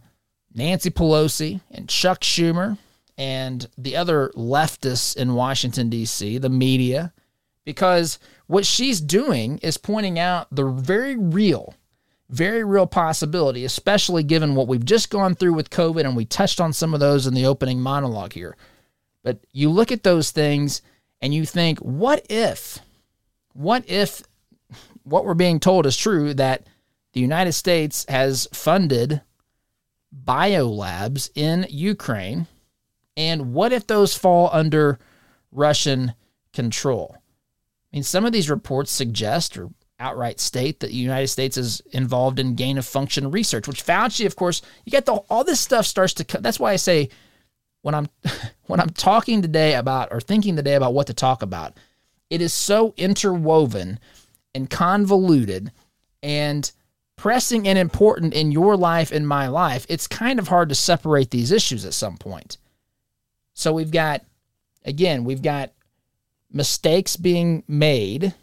Nancy 0.53 0.89
Pelosi 0.89 1.61
and 1.71 1.87
Chuck 1.87 2.19
Schumer 2.19 2.77
and 3.17 3.65
the 3.77 3.95
other 3.95 4.29
leftists 4.35 5.15
in 5.15 5.35
Washington, 5.35 5.89
D.C., 5.89 6.37
the 6.37 6.49
media, 6.49 7.13
because 7.63 8.19
what 8.47 8.65
she's 8.65 8.99
doing 8.99 9.57
is 9.59 9.77
pointing 9.77 10.19
out 10.19 10.53
the 10.53 10.65
very 10.65 11.15
real 11.15 11.75
very 12.31 12.63
real 12.63 12.87
possibility, 12.87 13.65
especially 13.65 14.23
given 14.23 14.55
what 14.55 14.67
we've 14.67 14.85
just 14.85 15.09
gone 15.09 15.35
through 15.35 15.53
with 15.53 15.69
COVID, 15.69 16.05
and 16.05 16.15
we 16.15 16.25
touched 16.25 16.61
on 16.61 16.71
some 16.73 16.93
of 16.93 17.01
those 17.01 17.27
in 17.27 17.33
the 17.33 17.45
opening 17.45 17.81
monologue 17.81 18.33
here. 18.33 18.55
But 19.21 19.39
you 19.51 19.69
look 19.69 19.91
at 19.91 20.03
those 20.03 20.31
things 20.31 20.81
and 21.21 21.33
you 21.33 21.45
think, 21.45 21.79
what 21.79 22.25
if, 22.29 22.79
what 23.53 23.83
if 23.87 24.23
what 25.03 25.25
we're 25.25 25.33
being 25.33 25.59
told 25.59 25.85
is 25.85 25.97
true 25.97 26.33
that 26.35 26.67
the 27.13 27.19
United 27.19 27.51
States 27.51 28.05
has 28.07 28.47
funded 28.53 29.21
biolabs 30.25 31.29
in 31.35 31.67
Ukraine? 31.69 32.47
And 33.17 33.53
what 33.53 33.73
if 33.73 33.85
those 33.85 34.15
fall 34.15 34.49
under 34.53 34.99
Russian 35.51 36.13
control? 36.53 37.17
I 37.17 37.97
mean, 37.97 38.03
some 38.03 38.23
of 38.23 38.31
these 38.31 38.49
reports 38.49 38.89
suggest, 38.89 39.57
or 39.57 39.69
outright 40.01 40.39
state 40.39 40.79
that 40.79 40.87
the 40.87 40.95
United 40.95 41.27
States 41.27 41.57
is 41.57 41.81
involved 41.91 42.39
in 42.39 42.55
gain 42.55 42.77
of 42.77 42.85
function 42.85 43.31
research, 43.31 43.67
which 43.67 43.85
Fauci, 43.85 44.25
of 44.25 44.35
course, 44.35 44.61
you 44.85 44.91
get 44.91 45.05
the 45.05 45.13
all 45.13 45.43
this 45.43 45.59
stuff 45.59 45.85
starts 45.85 46.13
to. 46.15 46.41
That's 46.41 46.59
why 46.59 46.73
I 46.73 46.77
say 46.77 47.09
when 47.81 47.95
I'm 47.95 48.09
when 48.67 48.79
I'm 48.79 48.89
talking 48.89 49.41
today 49.41 49.75
about 49.75 50.09
or 50.11 50.19
thinking 50.19 50.55
today 50.55 50.75
about 50.75 50.93
what 50.93 51.07
to 51.07 51.13
talk 51.13 51.41
about, 51.41 51.77
it 52.29 52.41
is 52.41 52.53
so 52.53 52.93
interwoven 52.97 53.99
and 54.53 54.69
convoluted 54.69 55.71
and 56.23 56.71
pressing 57.15 57.67
and 57.67 57.77
important 57.77 58.33
in 58.33 58.51
your 58.51 58.75
life 58.75 59.11
and 59.11 59.27
my 59.27 59.47
life. 59.47 59.85
It's 59.87 60.07
kind 60.07 60.39
of 60.39 60.47
hard 60.47 60.69
to 60.69 60.75
separate 60.75 61.29
these 61.29 61.51
issues 61.51 61.85
at 61.85 61.93
some 61.93 62.17
point. 62.17 62.57
So 63.53 63.73
we've 63.73 63.91
got 63.91 64.25
again, 64.83 65.23
we've 65.23 65.41
got 65.41 65.71
mistakes 66.51 67.15
being 67.15 67.63
made 67.67 68.33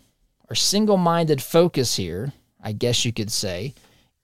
our 0.48 0.54
single 0.54 0.96
minded 0.96 1.42
focus 1.42 1.96
here, 1.96 2.32
I 2.62 2.72
guess 2.72 3.04
you 3.04 3.12
could 3.12 3.30
say, 3.30 3.74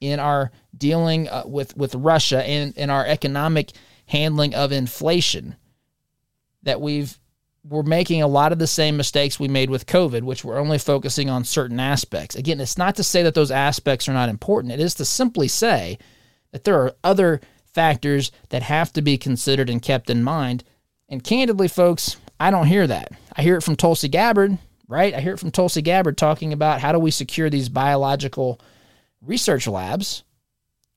in 0.01 0.21
our 0.21 0.51
dealing 0.77 1.29
uh, 1.29 1.45
with, 1.47 1.77
with 1.77 1.95
Russia 1.95 2.43
and 2.45 2.77
in 2.77 2.91
our 2.91 3.07
economic 3.07 3.73
handling 4.07 4.55
of 4.55 4.73
inflation, 4.73 5.57
that 6.63 6.81
we've 6.81 7.19
we're 7.67 7.83
making 7.83 8.21
a 8.21 8.27
lot 8.27 8.53
of 8.53 8.59
the 8.59 8.67
same 8.67 8.97
mistakes 8.97 9.41
we 9.41 9.49
made 9.49 9.71
with 9.71 9.87
COVID, 9.87 10.23
which 10.23 10.45
we're 10.45 10.59
only 10.59 10.77
focusing 10.77 11.31
on 11.31 11.45
certain 11.45 11.81
aspects. 11.81 12.37
Again, 12.37 12.61
it's 12.61 12.77
not 12.77 12.97
to 12.97 13.03
say 13.03 13.23
that 13.23 13.35
those 13.35 13.51
aspects 13.51 14.07
are 14.07 14.13
not 14.13 14.29
important. 14.29 14.75
It 14.75 14.81
is 14.81 14.95
to 14.97 15.05
simply 15.07 15.49
say 15.49 15.99
that 16.53 16.65
there 16.65 16.79
are 16.83 16.95
other 17.03 17.41
factors 17.73 18.31
that 18.51 18.63
have 18.63 18.93
to 18.93 19.03
be 19.03 19.17
considered 19.17 19.71
and 19.71 19.81
kept 19.81 20.11
in 20.11 20.23
mind. 20.23 20.63
And 21.09 21.25
candidly, 21.25 21.69
folks, 21.69 22.19
I 22.39 22.51
don't 22.51 22.67
hear 22.67 22.87
that. 22.87 23.13
I 23.35 23.41
hear 23.41 23.57
it 23.57 23.63
from 23.63 23.77
Tulsi 23.77 24.09
Gabbard 24.09 24.59
right? 24.89 25.15
I 25.15 25.21
hear 25.21 25.35
it 25.35 25.39
from 25.39 25.51
Tulsi 25.51 25.83
Gabbard 25.83 26.17
talking 26.19 26.53
about 26.53 26.81
how 26.81 26.93
do 26.93 26.99
we 26.99 27.11
secure 27.11 27.51
these 27.51 27.69
biological 27.69 28.61
research 29.21 29.67
labs, 29.67 30.25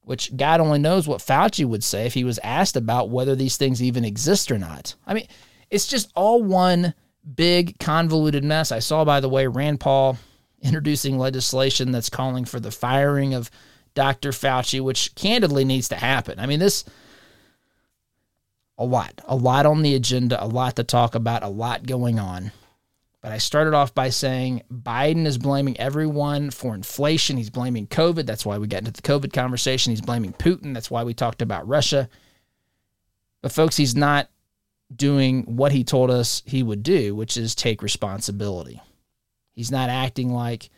which 0.01 0.36
God 0.36 0.60
only 0.60 0.79
knows 0.79 1.08
what 1.08 1.22
Fauci 1.22 1.65
would 1.65 1.84
say 1.84 2.06
if 2.06 2.13
he 2.13 2.24
was 2.24 2.39
asked 2.44 2.75
about 2.75 3.10
whether 3.10 3.36
these 3.36 3.58
things 3.58 3.82
even 3.82 4.06
exist 4.06 4.51
or 4.51 4.58
not. 4.58 4.96
I 5.06 5.13
mean, 5.13 5.27
it's 5.70 5.88
just 5.88 6.12
all 6.15 6.44
one 6.44 6.94
big 7.36 7.77
convoluted 7.79 8.44
mess. 8.44 8.72
I 8.72 8.79
saw, 8.79 9.03
by 9.03 9.20
the 9.20 9.29
way, 9.29 9.48
Rand 9.48 9.79
Paul 9.79 10.17
introducing 10.62 11.17
legislation 11.17 11.91
that's 11.91 12.10
calling 12.10 12.46
for 12.46 12.60
the 12.60 12.72
firing 12.72 13.34
of 13.34 13.51
Dr. 13.94 14.32
Fauci, 14.32 14.82
which 14.82 15.15
candidly 15.15 15.65
needs 15.65 15.89
to 15.89 15.96
happen. 15.96 16.39
I 16.39 16.46
mean, 16.46 16.60
this 16.60 16.86
a 18.77 18.86
lot, 18.86 19.20
a 19.25 19.36
lot 19.36 19.65
on 19.65 19.82
the 19.82 19.96
agenda, 19.96 20.41
a 20.44 20.46
lot 20.46 20.75
to 20.75 20.84
talk 20.84 21.15
about, 21.15 21.44
a 21.44 21.48
lot 21.48 21.88
going 21.88 22.20
on. 22.20 22.51
But 23.21 23.31
I 23.31 23.39
started 23.39 23.74
off 23.74 23.93
by 23.93 24.09
saying 24.09 24.63
Biden 24.71 25.25
is 25.25 25.38
blaming 25.38 25.79
everyone 25.79 26.51
for 26.51 26.75
inflation. 26.75 27.38
He's 27.38 27.50
blaming 27.50 27.88
COVID. 27.88 28.25
That's 28.25 28.45
why 28.45 28.57
we 28.57 28.67
got 28.67 28.79
into 28.79 28.91
the 28.91 29.01
COVID 29.01 29.33
conversation. 29.33 29.91
He's 29.91 30.01
blaming 30.01 30.33
Putin. 30.33 30.74
That's 30.74 30.91
why 30.91 31.03
we 31.03 31.13
talked 31.13 31.41
about 31.41 31.67
Russia. 31.67 32.09
But, 33.41 33.51
folks, 33.51 33.75
he's 33.75 33.95
not 33.95 34.29
doing 34.95 35.43
what 35.43 35.71
he 35.71 35.83
told 35.83 36.12
us 36.12 36.43
he 36.45 36.63
would 36.63 36.83
do, 36.83 37.15
which 37.15 37.38
is 37.38 37.55
take 37.55 37.81
responsibility. 37.81 38.81
He's 39.53 39.71
not 39.71 39.89
acting 39.89 40.31
like 40.31 40.69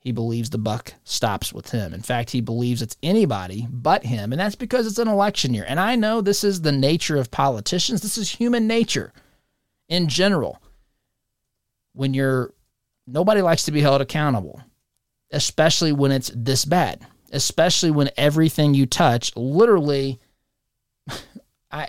he 0.00 0.12
believes 0.12 0.48
the 0.48 0.58
buck 0.58 0.94
stops 1.04 1.52
with 1.52 1.70
him. 1.70 1.92
In 1.92 2.00
fact, 2.00 2.30
he 2.30 2.40
believes 2.40 2.80
it's 2.80 2.96
anybody 3.02 3.68
but 3.70 4.04
him, 4.04 4.32
and 4.32 4.40
that's 4.40 4.56
because 4.56 4.86
it's 4.86 4.98
an 4.98 5.08
election 5.08 5.52
year. 5.52 5.66
And 5.68 5.78
I 5.78 5.94
know 5.94 6.22
this 6.22 6.42
is 6.42 6.62
the 6.62 6.72
nature 6.72 7.18
of 7.18 7.30
politicians, 7.30 8.00
this 8.00 8.16
is 8.16 8.30
human 8.30 8.66
nature 8.66 9.12
in 9.88 10.08
general. 10.08 10.60
When 11.92 12.14
you're 12.14 12.52
nobody 13.06 13.42
likes 13.42 13.64
to 13.64 13.72
be 13.72 13.80
held 13.80 14.00
accountable, 14.00 14.62
especially 15.30 15.92
when 15.92 16.12
it's 16.12 16.30
this 16.34 16.64
bad, 16.64 17.06
especially 17.32 17.90
when 17.90 18.10
everything 18.16 18.74
you 18.74 18.86
touch 18.86 19.34
literally 19.36 20.20
I 21.70 21.88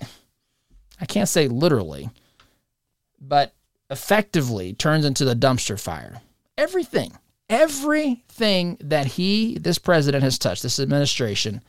I 1.00 1.05
can't 1.05 1.29
say 1.29 1.48
literally, 1.48 2.10
but 3.20 3.53
effectively 3.89 4.74
turns 4.74 5.05
into 5.05 5.25
the 5.25 5.36
dumpster 5.36 5.79
fire. 5.79 6.22
Everything 6.58 7.17
everything 7.51 8.77
that 8.79 9.05
he, 9.05 9.58
this 9.60 9.77
president, 9.77 10.24
has 10.24 10.39
touched, 10.39 10.63
this 10.63 10.79
administration, 10.79 11.62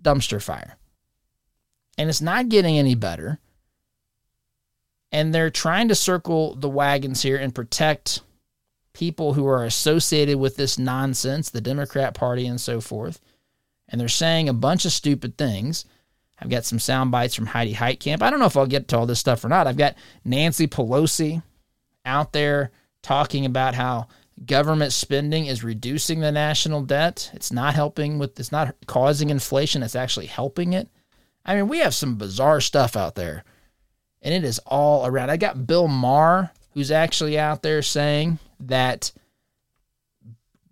dumpster 0.00 0.40
fire. 0.40 0.76
And 1.96 2.08
it's 2.10 2.20
not 2.20 2.50
getting 2.50 2.78
any 2.78 2.94
better. 2.94 3.40
And 5.12 5.34
they're 5.34 5.50
trying 5.50 5.88
to 5.88 5.94
circle 5.94 6.54
the 6.54 6.70
wagons 6.70 7.22
here 7.22 7.36
and 7.36 7.54
protect 7.54 8.22
people 8.94 9.34
who 9.34 9.46
are 9.46 9.64
associated 9.64 10.38
with 10.38 10.56
this 10.56 10.78
nonsense, 10.78 11.50
the 11.50 11.60
Democrat 11.60 12.14
Party 12.14 12.46
and 12.46 12.60
so 12.60 12.80
forth. 12.80 13.20
And 13.88 14.00
they're 14.00 14.08
saying 14.08 14.48
a 14.48 14.54
bunch 14.54 14.84
of 14.84 14.92
stupid 14.92 15.36
things. 15.36 15.84
I've 16.40 16.50
got 16.50 16.64
some 16.64 16.78
sound 16.78 17.10
bites 17.10 17.34
from 17.34 17.46
Heidi 17.46 17.74
Heitkamp. 17.74 18.22
I 18.22 18.30
don't 18.30 18.40
know 18.40 18.46
if 18.46 18.56
I'll 18.56 18.66
get 18.66 18.88
to 18.88 18.98
all 18.98 19.06
this 19.06 19.20
stuff 19.20 19.44
or 19.44 19.48
not. 19.48 19.66
I've 19.66 19.76
got 19.76 19.96
Nancy 20.24 20.66
Pelosi 20.66 21.42
out 22.04 22.32
there 22.32 22.70
talking 23.02 23.44
about 23.44 23.74
how 23.74 24.08
government 24.46 24.92
spending 24.92 25.46
is 25.46 25.62
reducing 25.62 26.20
the 26.20 26.32
national 26.32 26.82
debt. 26.82 27.30
It's 27.34 27.52
not 27.52 27.74
helping 27.74 28.18
with 28.18 28.38
it's 28.40 28.50
not 28.50 28.74
causing 28.86 29.30
inflation, 29.30 29.82
it's 29.82 29.94
actually 29.94 30.26
helping 30.26 30.72
it. 30.72 30.88
I 31.44 31.54
mean, 31.54 31.68
we 31.68 31.78
have 31.78 31.94
some 31.94 32.16
bizarre 32.16 32.60
stuff 32.60 32.96
out 32.96 33.14
there. 33.14 33.44
And 34.22 34.32
it 34.32 34.44
is 34.44 34.58
all 34.60 35.04
around. 35.06 35.30
I 35.30 35.36
got 35.36 35.66
Bill 35.66 35.88
Maher 35.88 36.50
who's 36.74 36.90
actually 36.90 37.38
out 37.38 37.62
there 37.62 37.82
saying 37.82 38.38
that 38.60 39.12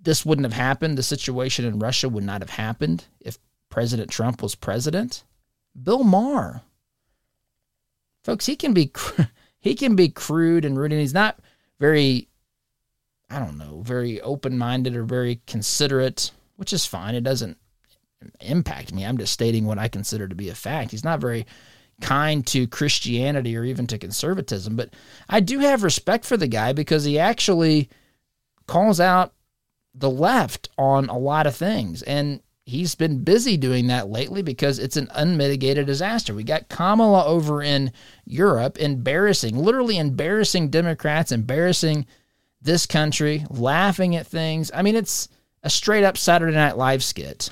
this 0.01 0.25
wouldn't 0.25 0.47
have 0.47 0.53
happened. 0.53 0.97
The 0.97 1.03
situation 1.03 1.65
in 1.65 1.79
Russia 1.79 2.09
would 2.09 2.25
not 2.25 2.41
have 2.41 2.51
happened 2.51 3.05
if 3.21 3.39
President 3.69 4.11
Trump 4.11 4.43
was 4.43 4.55
president. 4.55 5.25
Bill 5.81 6.05
Maher. 6.05 6.63
Folks, 8.25 8.47
he 8.47 8.57
can 8.57 8.73
be 8.73 8.93
he 9.61 9.75
can 9.75 9.97
be 9.97 10.09
crude 10.09 10.65
and 10.65 10.79
rude 10.79 10.93
and 10.93 11.01
he's 11.01 11.15
not 11.15 11.39
very 11.79 12.29
I 13.31 13.39
don't 13.39 13.59
know, 13.59 13.81
very 13.83 14.21
open 14.23 14.59
minded 14.59 14.97
or 14.97 15.05
very 15.05 15.41
considerate, 15.47 16.33
which 16.57 16.73
is 16.73 16.85
fine. 16.85 17.15
It 17.15 17.23
doesn't 17.23 17.59
impact 18.41 18.93
me. 18.93 19.05
I'm 19.05 19.19
just 19.19 19.33
stating 19.33 19.67
what 19.67 19.79
I 19.79 19.87
consider 19.87 20.27
to 20.27 20.35
be 20.35 20.49
a 20.49 20.55
fact. 20.55 20.91
He's 20.91 21.05
not 21.05 21.21
very 21.21 21.47
kind 22.01 22.47
to 22.49 22.67
Christianity 22.67 23.57
or 23.57 23.65
even 23.65 23.87
to 23.89 23.99
conservatism, 23.99 24.77
but 24.77 24.91
I 25.29 25.41
do 25.41 25.59
have 25.61 25.83
respect 25.83 26.25
for 26.25 26.37
the 26.37 26.49
guy 26.49 26.73
because 26.73 27.05
he 27.05 27.19
actually 27.19 27.89
calls 28.67 29.01
out 29.01 29.33
the 29.95 30.11
left 30.11 30.69
on 30.79 31.09
a 31.09 31.19
lot 31.19 31.47
of 31.47 31.57
things. 31.57 32.03
And 32.03 32.41
he's 32.65 32.95
been 32.95 33.25
busy 33.25 33.57
doing 33.57 33.89
that 33.89 34.09
lately 34.09 34.43
because 34.43 34.79
it's 34.79 34.97
an 34.97 35.09
unmitigated 35.15 35.87
disaster. 35.87 36.35
We 36.35 36.45
got 36.45 36.69
Kamala 36.69 37.25
over 37.25 37.63
in 37.63 37.93
Europe 38.25 38.79
embarrassing, 38.79 39.57
literally 39.57 39.99
embarrassing 39.99 40.71
Democrats, 40.71 41.33
embarrassing 41.33 42.07
this 42.63 42.87
country, 42.87 43.45
laughing 43.51 44.17
at 44.17 44.27
things. 44.27 44.71
I 44.73 44.83
mean, 44.83 44.95
it's 44.95 45.29
a 45.63 45.71
straight 45.71 46.05
up 46.05 46.17
Saturday 46.17 46.55
Night 46.55 46.77
Live 46.77 47.03
skit 47.03 47.51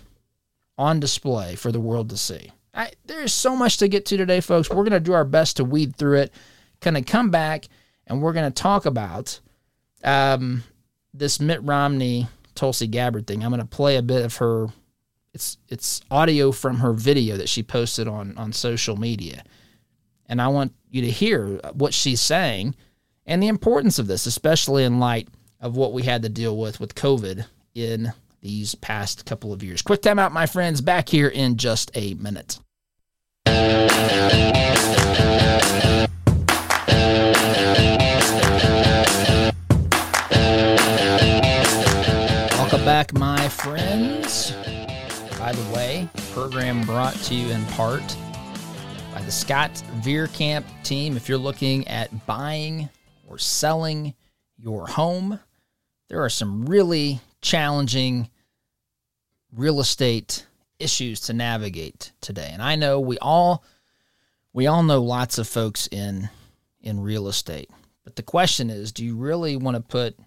on 0.77 1.01
display 1.01 1.57
for 1.57 1.73
the 1.73 1.81
world 1.81 2.11
to 2.11 2.17
see. 2.17 2.53
I, 2.79 2.93
there's 3.07 3.33
so 3.33 3.57
much 3.57 3.79
to 3.79 3.88
get 3.88 4.07
to 4.07 4.17
today, 4.17 4.41
folks. 4.41 4.71
We're 4.71 4.77
going 4.77 4.93
to 4.93 5.01
do 5.01 5.12
our 5.12 5.25
best 5.25 5.57
to 5.57 5.64
weed 5.64 5.97
through 5.97 6.19
it. 6.19 6.33
Kind 6.81 6.97
of 6.97 7.05
come 7.07 7.29
back 7.29 7.67
and 8.07 8.23
we're 8.23 8.33
going 8.33 8.51
to 8.51 8.62
talk 8.62 8.87
about 8.87 9.41
um, 10.05 10.62
this 11.12 11.41
Mitt 11.41 11.61
Romney 11.64 12.29
Tulsi 12.55 12.87
Gabbard 12.87 13.27
thing. 13.27 13.43
I'm 13.43 13.51
going 13.51 13.61
to 13.61 13.67
play 13.67 13.97
a 13.97 14.03
bit 14.03 14.25
of 14.25 14.37
her. 14.37 14.69
It's 15.35 15.59
it's 15.69 16.01
audio 16.11 16.53
from 16.53 16.79
her 16.79 16.93
video 16.93 17.37
that 17.37 17.49
she 17.49 17.62
posted 17.62 18.09
on 18.09 18.37
on 18.38 18.53
social 18.53 18.97
media, 18.97 19.45
and 20.27 20.41
I 20.41 20.49
want 20.49 20.73
you 20.91 21.03
to 21.03 21.11
hear 21.11 21.61
what 21.75 21.95
she's 21.95 22.21
saying 22.21 22.75
and 23.27 23.43
the 23.43 23.49
importance 23.49 23.99
of 23.99 24.07
this, 24.07 24.27
especially 24.27 24.85
in 24.85 24.99
light 24.99 25.29
of 25.61 25.77
what 25.77 25.93
we 25.93 26.05
had 26.05 26.23
to 26.23 26.29
deal 26.29 26.57
with 26.57 26.81
with 26.81 26.95
COVID 26.95 27.45
in 27.75 28.12
these 28.41 28.75
past 28.77 29.27
couple 29.27 29.53
of 29.53 29.62
years. 29.62 29.83
Quick 29.83 30.03
time 30.03 30.19
out, 30.19 30.33
my 30.33 30.47
friends, 30.47 30.81
back 30.81 31.09
here 31.09 31.29
in 31.29 31.57
just 31.57 31.91
a 31.95 32.14
minute. 32.14 32.59
Welcome 42.53 42.85
back, 42.85 43.15
my 43.15 43.49
friends. 43.49 44.53
By 45.39 45.53
the 45.53 45.73
way, 45.75 46.09
program 46.33 46.83
brought 46.83 47.15
to 47.25 47.35
you 47.35 47.49
in 47.49 47.65
part 47.67 48.03
by 49.15 49.23
the 49.23 49.33
Scott 49.33 49.71
Veerkamp 50.01 50.65
team. 50.83 51.17
If 51.17 51.29
you're 51.29 51.39
looking 51.39 51.89
at 51.89 52.27
buying 52.27 52.89
or 53.27 53.39
selling 53.39 54.15
your 54.59 54.87
home, 54.87 55.41
there 56.09 56.23
are 56.23 56.29
some 56.29 56.67
really 56.67 57.21
challenging 57.41 58.29
real 59.53 59.81
estate 59.81 60.47
issues 60.79 61.21
to 61.21 61.33
navigate 61.33 62.12
today. 62.21 62.51
And 62.53 62.62
I 62.62 62.77
know 62.77 63.01
we 63.01 63.19
all 63.19 63.64
we 64.53 64.67
all 64.67 64.83
know 64.83 65.03
lots 65.03 65.38
of 65.38 65.49
folks 65.49 65.88
in 65.91 66.29
in 66.81 67.01
real 67.01 67.29
estate. 67.29 67.71
But 68.05 68.17
the 68.17 68.23
question 68.23 68.71
is, 68.71 68.93
do 68.93 69.05
you 69.05 69.17
really 69.17 69.57
want 69.57 69.77
to 69.77 69.83
put 69.83 70.19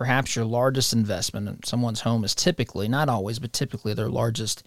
perhaps 0.00 0.34
your 0.34 0.46
largest 0.46 0.94
investment 0.94 1.46
in 1.46 1.62
someone's 1.62 2.00
home 2.00 2.24
is 2.24 2.34
typically, 2.34 2.88
not 2.88 3.10
always, 3.10 3.38
but 3.38 3.52
typically 3.52 3.92
their 3.92 4.08
largest 4.08 4.66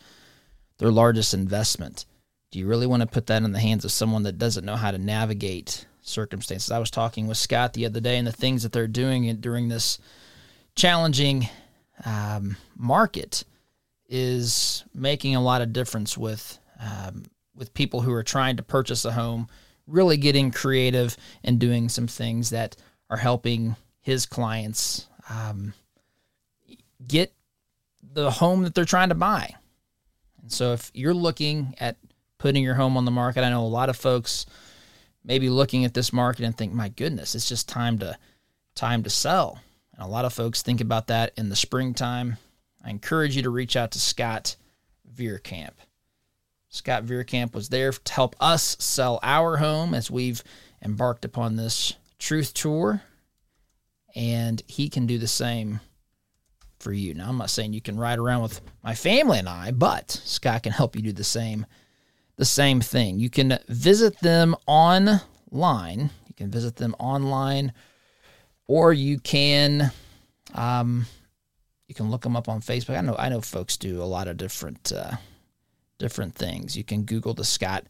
their 0.77 0.91
largest 0.91 1.33
investment. 1.33 2.05
Do 2.51 2.59
you 2.59 2.67
really 2.67 2.85
want 2.85 3.01
to 3.01 3.07
put 3.07 3.27
that 3.27 3.41
in 3.41 3.51
the 3.51 3.59
hands 3.59 3.83
of 3.83 3.91
someone 3.91 4.23
that 4.23 4.37
doesn't 4.37 4.65
know 4.65 4.75
how 4.75 4.91
to 4.91 4.97
navigate 4.97 5.85
circumstances. 6.01 6.69
I 6.69 6.79
was 6.79 6.91
talking 6.91 7.27
with 7.27 7.37
Scott 7.37 7.73
the 7.73 7.85
other 7.85 7.99
day 7.99 8.17
and 8.17 8.27
the 8.27 8.31
things 8.31 8.63
that 8.63 8.71
they're 8.71 8.87
doing 8.87 9.35
during 9.37 9.69
this 9.69 9.97
challenging 10.75 11.47
um, 12.05 12.57
market 12.75 13.43
is 14.15 14.83
making 14.93 15.35
a 15.35 15.41
lot 15.41 15.63
of 15.63 15.73
difference 15.73 16.15
with 16.15 16.59
um, 16.79 17.23
with 17.55 17.73
people 17.73 18.01
who 18.01 18.13
are 18.13 18.21
trying 18.21 18.57
to 18.57 18.63
purchase 18.63 19.05
a 19.05 19.11
home, 19.11 19.47
really 19.87 20.17
getting 20.17 20.51
creative 20.51 21.17
and 21.43 21.59
doing 21.59 21.89
some 21.89 22.05
things 22.05 22.51
that 22.51 22.75
are 23.09 23.17
helping 23.17 23.75
his 24.01 24.27
clients 24.27 25.07
um, 25.31 25.73
get 27.07 27.33
the 28.13 28.29
home 28.29 28.61
that 28.61 28.75
they're 28.75 28.85
trying 28.85 29.09
to 29.09 29.15
buy. 29.15 29.55
And 30.43 30.51
so, 30.51 30.73
if 30.73 30.91
you're 30.93 31.15
looking 31.15 31.73
at 31.79 31.97
putting 32.37 32.63
your 32.63 32.75
home 32.75 32.97
on 32.97 33.05
the 33.05 33.11
market, 33.11 33.43
I 33.43 33.49
know 33.49 33.63
a 33.63 33.65
lot 33.65 33.89
of 33.89 33.97
folks 33.97 34.45
maybe 35.25 35.49
looking 35.49 35.85
at 35.85 35.95
this 35.95 36.13
market 36.13 36.45
and 36.45 36.55
think, 36.55 36.71
my 36.71 36.89
goodness, 36.89 37.33
it's 37.33 37.49
just 37.49 37.67
time 37.67 37.97
to 37.97 38.15
time 38.75 39.01
to 39.03 39.09
sell. 39.09 39.59
And 39.93 40.05
a 40.05 40.07
lot 40.07 40.25
of 40.25 40.33
folks 40.33 40.61
think 40.61 40.81
about 40.81 41.07
that 41.07 41.33
in 41.35 41.49
the 41.49 41.55
springtime. 41.55 42.37
I 42.83 42.89
encourage 42.89 43.35
you 43.35 43.43
to 43.43 43.49
reach 43.49 43.75
out 43.75 43.91
to 43.91 43.99
Scott 43.99 44.55
Veerkamp. 45.15 45.73
Scott 46.69 47.05
Veerkamp 47.05 47.53
was 47.53 47.69
there 47.69 47.91
to 47.91 48.13
help 48.13 48.35
us 48.39 48.75
sell 48.79 49.19
our 49.21 49.57
home 49.57 49.93
as 49.93 50.09
we've 50.09 50.43
embarked 50.83 51.23
upon 51.23 51.55
this 51.55 51.93
truth 52.17 52.53
tour. 52.53 53.01
And 54.15 54.61
he 54.67 54.89
can 54.89 55.05
do 55.05 55.17
the 55.17 55.27
same 55.27 55.79
for 56.79 56.91
you. 56.91 57.13
Now, 57.13 57.29
I'm 57.29 57.37
not 57.37 57.49
saying 57.49 57.73
you 57.73 57.81
can 57.81 57.97
ride 57.97 58.19
around 58.19 58.41
with 58.41 58.61
my 58.83 58.93
family 58.93 59.39
and 59.39 59.47
I, 59.47 59.71
but 59.71 60.11
Scott 60.11 60.63
can 60.63 60.71
help 60.71 60.95
you 60.95 61.01
do 61.01 61.13
the 61.13 61.23
same 61.23 61.65
the 62.35 62.45
same 62.45 62.81
thing. 62.81 63.19
You 63.19 63.29
can 63.29 63.59
visit 63.67 64.19
them 64.19 64.55
online. 64.65 66.09
You 66.27 66.33
can 66.35 66.49
visit 66.49 66.75
them 66.77 66.95
online, 66.99 67.73
or 68.67 68.91
you 68.91 69.19
can 69.19 69.91
um, 70.55 71.05
you 71.93 71.95
can 71.95 72.09
look 72.09 72.23
them 72.23 72.35
up 72.35 72.49
on 72.49 72.59
Facebook. 72.59 72.97
I 72.97 73.01
know 73.01 73.15
I 73.19 73.29
know 73.29 73.39
folks 73.39 73.77
do 73.77 74.01
a 74.01 74.05
lot 74.05 74.27
of 74.27 74.35
different 74.35 74.91
uh, 74.91 75.17
different 75.99 76.33
things. 76.33 76.75
You 76.75 76.83
can 76.83 77.03
Google 77.03 77.35
the 77.35 77.43
Scott 77.43 77.85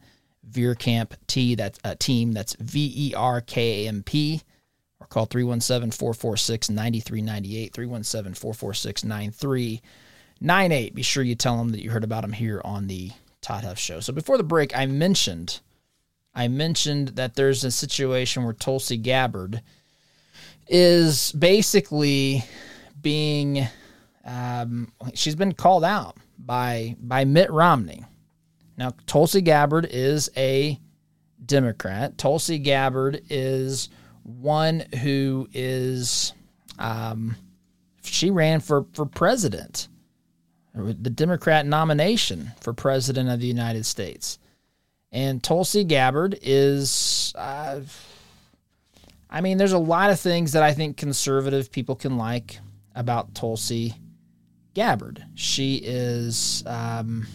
Verkamp 0.51 1.13
T. 1.27 1.55
That's 1.55 1.79
a 1.85 1.95
team. 1.95 2.33
That's 2.33 2.53
V 2.59 2.93
E 2.95 3.13
R 3.15 3.39
K 3.39 3.85
A 3.85 3.87
M 3.87 4.03
P. 4.03 4.41
Or 4.99 5.07
call 5.07 5.25
317 5.25 5.91
446 5.91 6.69
9398. 6.69 7.73
317 7.73 8.33
446 8.33 9.05
9398. 9.05 10.95
Be 10.95 11.01
sure 11.01 11.23
you 11.23 11.35
tell 11.35 11.57
them 11.57 11.69
that 11.69 11.81
you 11.81 11.89
heard 11.89 12.03
about 12.03 12.23
them 12.23 12.33
here 12.33 12.61
on 12.65 12.87
the 12.87 13.11
Todd 13.39 13.63
Huff 13.63 13.79
Show. 13.79 14.01
So 14.01 14.11
before 14.11 14.35
the 14.37 14.43
break, 14.43 14.77
I 14.77 14.85
mentioned. 14.85 15.61
I 16.35 16.49
mentioned 16.49 17.09
that 17.09 17.35
there's 17.35 17.63
a 17.63 17.71
situation 17.71 18.43
where 18.43 18.51
Tulsi 18.53 18.97
Gabbard 18.97 19.61
is 20.67 21.31
basically 21.31 22.43
being 23.01 23.67
um, 24.25 24.91
she's 25.13 25.36
been 25.36 25.53
called 25.53 25.83
out 25.83 26.17
by 26.38 26.95
by 26.99 27.25
Mitt 27.25 27.51
Romney. 27.51 28.03
Now 28.77 28.91
Tulsi 29.05 29.41
Gabbard 29.41 29.88
is 29.89 30.29
a 30.38 30.79
Democrat. 31.45 32.17
Tulsi 32.17 32.57
Gabbard 32.59 33.21
is 33.29 33.89
one 34.23 34.86
who 35.01 35.47
is 35.53 36.33
um, 36.79 37.36
she 38.03 38.29
ran 38.29 38.62
for 38.62 38.86
for 38.93 39.05
president, 39.05 39.89
the 40.73 41.09
Democrat 41.09 41.65
nomination 41.65 42.51
for 42.62 42.73
president 42.73 43.29
of 43.29 43.39
the 43.39 43.47
United 43.47 43.86
States, 43.86 44.39
and 45.12 45.43
Tulsi 45.43 45.83
Gabbard 45.83 46.39
is. 46.41 47.33
Uh, 47.36 47.81
I 49.29 49.41
mean, 49.41 49.57
there's 49.57 49.73
a 49.73 49.79
lot 49.79 50.12
of 50.12 50.19
things 50.19 50.51
that 50.51 50.62
I 50.62 50.73
think 50.73 50.95
conservative 50.95 51.71
people 51.71 51.95
can 51.95 52.17
like 52.17 52.59
about 52.93 53.33
Tulsi 53.33 53.95
Gabbard. 54.73 55.23
She 55.36 55.75
is, 55.77 56.63
um, 56.65 57.27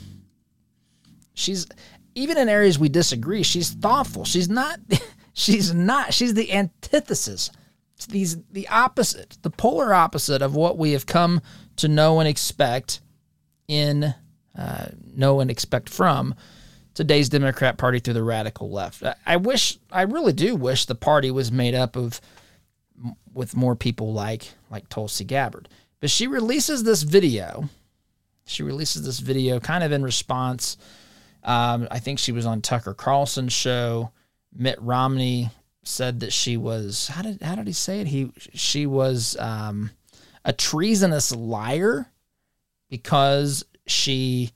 she's 1.34 1.66
even 2.14 2.36
in 2.36 2.48
areas 2.48 2.78
we 2.78 2.88
disagree. 2.88 3.42
She's 3.42 3.70
thoughtful. 3.70 4.24
She's 4.24 4.48
not. 4.48 4.80
She's 5.34 5.72
not. 5.72 6.12
She's 6.12 6.34
the 6.34 6.52
antithesis. 6.52 7.52
These 8.08 8.42
the 8.50 8.66
opposite, 8.66 9.38
the 9.42 9.50
polar 9.50 9.94
opposite 9.94 10.42
of 10.42 10.56
what 10.56 10.76
we 10.76 10.92
have 10.92 11.06
come 11.06 11.42
to 11.76 11.86
know 11.86 12.18
and 12.18 12.28
expect 12.28 13.00
in 13.68 14.14
uh, 14.58 14.86
know 15.14 15.38
and 15.38 15.48
expect 15.48 15.88
from 15.88 16.34
today's 16.94 17.28
Democrat 17.28 17.78
Party 17.78 18.00
through 18.00 18.14
the 18.14 18.24
radical 18.24 18.70
left. 18.70 19.04
I 19.24 19.36
wish, 19.36 19.78
I 19.92 20.02
really 20.02 20.32
do 20.32 20.56
wish 20.56 20.86
the 20.86 20.96
party 20.96 21.30
was 21.30 21.52
made 21.52 21.76
up 21.76 21.94
of 21.94 22.20
with 23.32 23.56
more 23.56 23.76
people 23.76 24.12
like 24.12 24.54
like 24.70 24.88
Tulsi 24.88 25.24
Gabbard. 25.24 25.68
But 26.00 26.10
she 26.10 26.26
releases 26.26 26.84
this 26.84 27.02
video. 27.02 27.68
She 28.46 28.62
releases 28.62 29.04
this 29.04 29.18
video 29.18 29.60
kind 29.60 29.84
of 29.84 29.92
in 29.92 30.02
response. 30.02 30.76
Um, 31.44 31.88
I 31.90 31.98
think 31.98 32.18
she 32.18 32.32
was 32.32 32.46
on 32.46 32.62
Tucker 32.62 32.94
Carlson's 32.94 33.52
show. 33.52 34.12
Mitt 34.54 34.80
Romney 34.80 35.50
said 35.84 36.20
that 36.20 36.32
she 36.32 36.56
was 36.56 37.08
how 37.08 37.22
did 37.22 37.42
how 37.42 37.54
did 37.54 37.66
he 37.66 37.72
say 37.72 38.00
it? 38.00 38.06
He 38.06 38.30
she 38.54 38.86
was 38.86 39.36
um, 39.38 39.90
a 40.44 40.52
treasonous 40.52 41.34
liar 41.34 42.06
because 42.88 43.64
she 43.86 44.52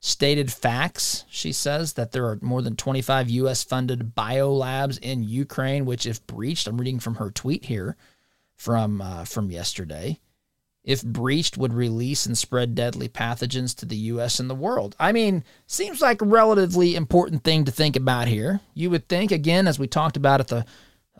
stated 0.00 0.52
facts. 0.52 1.24
She 1.30 1.52
says 1.52 1.94
that 1.94 2.12
there 2.12 2.26
are 2.26 2.38
more 2.42 2.60
than 2.60 2.76
25 2.76 3.30
U.S. 3.30 3.64
funded 3.64 4.14
biolabs 4.14 4.98
in 5.00 5.24
Ukraine, 5.24 5.86
which, 5.86 6.04
if 6.04 6.26
breached, 6.26 6.66
I'm 6.66 6.76
reading 6.76 7.00
from 7.00 7.14
her 7.14 7.30
tweet 7.30 7.64
here 7.64 7.96
from 8.56 9.00
uh, 9.00 9.24
from 9.24 9.50
yesterday. 9.50 10.18
If 10.84 11.02
breached, 11.02 11.56
would 11.56 11.72
release 11.72 12.26
and 12.26 12.36
spread 12.36 12.74
deadly 12.74 13.08
pathogens 13.08 13.74
to 13.76 13.86
the 13.86 13.96
U.S. 13.96 14.38
and 14.38 14.50
the 14.50 14.54
world. 14.54 14.94
I 15.00 15.12
mean, 15.12 15.42
seems 15.66 16.02
like 16.02 16.20
a 16.20 16.26
relatively 16.26 16.94
important 16.94 17.42
thing 17.42 17.64
to 17.64 17.72
think 17.72 17.96
about 17.96 18.28
here. 18.28 18.60
You 18.74 18.90
would 18.90 19.08
think, 19.08 19.32
again, 19.32 19.66
as 19.66 19.78
we 19.78 19.86
talked 19.86 20.16
about 20.16 20.40
at 20.40 20.48
the 20.48 20.66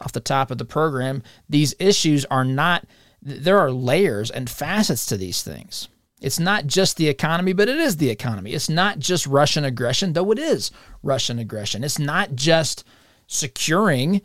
off 0.00 0.12
the 0.12 0.20
top 0.20 0.50
of 0.50 0.58
the 0.58 0.64
program, 0.64 1.22
these 1.48 1.74
issues 1.78 2.24
are 2.26 2.44
not. 2.44 2.84
There 3.22 3.58
are 3.58 3.70
layers 3.70 4.30
and 4.30 4.50
facets 4.50 5.06
to 5.06 5.16
these 5.16 5.42
things. 5.42 5.88
It's 6.20 6.38
not 6.38 6.66
just 6.66 6.96
the 6.96 7.08
economy, 7.08 7.54
but 7.54 7.68
it 7.68 7.78
is 7.78 7.96
the 7.96 8.10
economy. 8.10 8.52
It's 8.52 8.68
not 8.68 8.98
just 8.98 9.26
Russian 9.26 9.64
aggression, 9.64 10.12
though 10.12 10.30
it 10.30 10.38
is 10.38 10.70
Russian 11.02 11.38
aggression. 11.38 11.82
It's 11.82 11.98
not 11.98 12.34
just 12.34 12.84
securing 13.26 14.20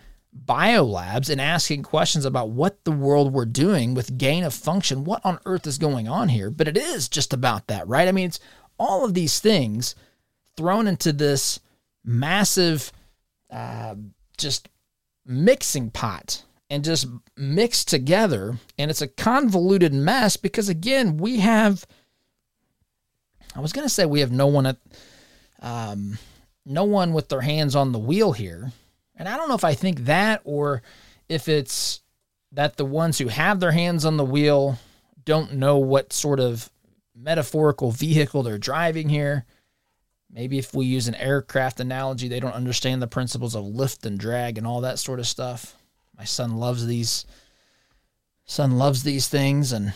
biolabs 0.46 1.30
and 1.30 1.42
asking 1.42 1.84
questions 1.84 2.26
about 2.26 2.50
what 2.50 2.84
the 2.84 2.92
world 2.92 3.34
we're 3.34 3.46
doing 3.46 3.94
with 3.94 4.18
gain 4.18 4.44
of 4.44 4.54
function. 4.54 5.04
What 5.04 5.26
on 5.26 5.40
earth 5.46 5.66
is 5.66 5.78
going 5.78 6.08
on 6.08 6.30
here? 6.30 6.50
But 6.50 6.68
it 6.68 6.78
is 6.78 7.10
just 7.10 7.34
about 7.34 7.68
that, 7.68 7.88
right? 7.88 8.08
I 8.08 8.12
mean, 8.12 8.28
it's 8.28 8.40
all 8.78 9.04
of 9.04 9.14
these 9.14 9.40
things 9.40 9.96
thrown 10.56 10.88
into 10.88 11.12
this 11.12 11.60
massive, 12.04 12.92
uh, 13.52 13.96
just 14.38 14.70
mixing 15.26 15.90
pot 15.90 16.44
and 16.70 16.84
just 16.84 17.08
mixed 17.36 17.88
together. 17.88 18.58
And 18.78 18.92
it's 18.92 19.02
a 19.02 19.08
convoluted 19.08 19.94
mess 19.94 20.38
because, 20.38 20.70
again, 20.70 21.18
we 21.18 21.40
have, 21.40 21.86
I 23.56 23.60
was 23.60 23.74
going 23.74 23.86
to 23.86 23.94
say 23.94 24.06
we 24.06 24.20
have 24.20 24.32
no 24.32 24.48
one 24.48 24.68
at, 24.68 24.78
um, 25.62 26.20
no 26.66 26.84
one 26.84 27.14
with 27.14 27.30
their 27.30 27.42
hands 27.42 27.76
on 27.76 27.92
the 27.92 28.00
wheel 28.00 28.34
here. 28.34 28.72
And 29.20 29.28
I 29.28 29.36
don't 29.38 29.50
know 29.50 29.56
if 29.56 29.66
I 29.66 29.74
think 29.74 30.06
that 30.06 30.42
or 30.46 30.82
if 31.28 31.48
it's 31.48 32.02
that 32.54 32.78
the 32.78 32.86
ones 32.86 33.20
who 33.20 33.28
have 33.28 33.60
their 33.60 33.72
hands 33.72 34.06
on 34.06 34.18
the 34.18 34.26
wheel 34.26 34.80
don't 35.26 35.54
know 35.54 35.78
what 35.78 36.14
sort 36.14 36.40
of 36.40 36.72
metaphorical 37.16 37.92
vehicle 37.92 38.42
they're 38.42 38.58
driving 38.58 39.10
here. 39.10 39.46
Maybe 40.32 40.58
if 40.58 40.74
we 40.74 40.86
use 40.86 41.08
an 41.08 41.16
aircraft 41.16 41.80
analogy, 41.80 42.28
they 42.28 42.40
don't 42.40 42.54
understand 42.54 43.02
the 43.02 43.08
principles 43.08 43.56
of 43.56 43.66
lift 43.66 44.06
and 44.06 44.18
drag 44.18 44.58
and 44.58 44.66
all 44.66 44.82
that 44.82 45.00
sort 45.00 45.20
of 45.20 45.28
stuff. 45.28 45.76
My 46.18 46.24
son 46.24 46.58
loves 46.58 46.86
these 46.88 47.26
son 48.46 48.78
loves 48.78 49.04
these 49.04 49.28
things 49.28 49.72
and 49.72 49.94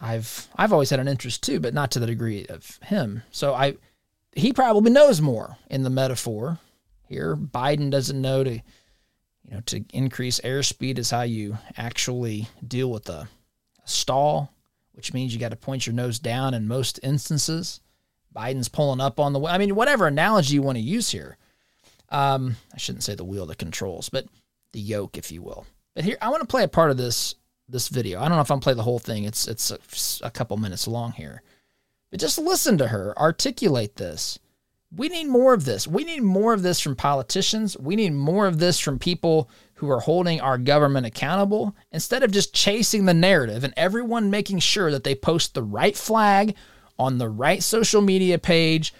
I've 0.00 0.48
I've 0.54 0.72
always 0.72 0.90
had 0.90 1.00
an 1.00 1.08
interest 1.08 1.42
too, 1.42 1.60
but 1.60 1.74
not 1.74 1.90
to 1.92 1.98
the 1.98 2.06
degree 2.06 2.46
of 2.46 2.78
him. 2.82 3.22
So 3.30 3.54
I 3.54 3.76
he 4.32 4.52
probably 4.52 4.90
knows 4.90 5.20
more 5.20 5.56
in 5.70 5.82
the 5.82 5.90
metaphor 5.90 6.58
here. 7.06 7.36
Biden 7.36 7.90
doesn't 7.90 8.20
know 8.20 8.44
to 8.44 8.54
you 8.54 9.50
know 9.50 9.60
to 9.66 9.84
increase 9.92 10.40
airspeed 10.40 10.98
is 10.98 11.10
how 11.10 11.22
you 11.22 11.58
actually 11.76 12.48
deal 12.66 12.90
with 12.90 13.08
a, 13.08 13.28
a 13.84 13.88
stall, 13.88 14.52
which 14.92 15.14
means 15.14 15.32
you 15.32 15.40
got 15.40 15.50
to 15.50 15.56
point 15.56 15.86
your 15.86 15.94
nose 15.94 16.18
down 16.18 16.54
in 16.54 16.68
most 16.68 17.00
instances. 17.02 17.80
Biden's 18.34 18.68
pulling 18.68 19.00
up 19.00 19.18
on 19.18 19.32
the 19.32 19.40
I 19.44 19.58
mean, 19.58 19.74
whatever 19.74 20.06
analogy 20.06 20.54
you 20.54 20.62
want 20.62 20.76
to 20.76 20.82
use 20.82 21.10
here. 21.10 21.38
Um, 22.10 22.56
I 22.72 22.78
shouldn't 22.78 23.02
say 23.02 23.14
the 23.14 23.24
wheel 23.24 23.46
that 23.46 23.58
controls, 23.58 24.08
but 24.08 24.26
the 24.72 24.80
yoke, 24.80 25.16
if 25.16 25.32
you 25.32 25.42
will. 25.42 25.66
But 25.94 26.04
here, 26.04 26.18
I 26.20 26.28
want 26.28 26.42
to 26.42 26.46
play 26.46 26.62
a 26.62 26.68
part 26.68 26.90
of 26.90 26.96
this 26.96 27.34
this 27.68 27.88
video. 27.88 28.20
I 28.20 28.28
don't 28.28 28.36
know 28.36 28.42
if 28.42 28.50
I'm 28.50 28.60
play 28.60 28.74
the 28.74 28.82
whole 28.82 28.98
thing. 28.98 29.24
It's 29.24 29.48
it's 29.48 29.70
a, 29.70 30.26
a 30.26 30.30
couple 30.30 30.56
minutes 30.56 30.86
long 30.86 31.12
here, 31.12 31.42
but 32.10 32.20
just 32.20 32.38
listen 32.38 32.78
to 32.78 32.88
her 32.88 33.16
articulate 33.18 33.96
this. 33.96 34.38
We 34.94 35.08
need 35.08 35.26
more 35.26 35.52
of 35.52 35.64
this. 35.64 35.86
We 35.86 36.04
need 36.04 36.22
more 36.22 36.52
of 36.52 36.62
this 36.62 36.80
from 36.80 36.96
politicians. 36.96 37.76
We 37.76 37.96
need 37.96 38.12
more 38.12 38.46
of 38.46 38.58
this 38.58 38.78
from 38.78 38.98
people 38.98 39.50
who 39.74 39.90
are 39.90 40.00
holding 40.00 40.40
our 40.40 40.58
government 40.58 41.06
accountable 41.06 41.76
instead 41.92 42.22
of 42.22 42.30
just 42.30 42.54
chasing 42.54 43.04
the 43.04 43.14
narrative 43.14 43.64
and 43.64 43.74
everyone 43.76 44.30
making 44.30 44.60
sure 44.60 44.90
that 44.90 45.04
they 45.04 45.14
post 45.14 45.54
the 45.54 45.62
right 45.62 45.96
flag 45.96 46.54
on 46.98 47.18
the 47.18 47.28
right 47.28 47.62
social 47.62 48.00
media 48.00 48.38
page, 48.38 48.94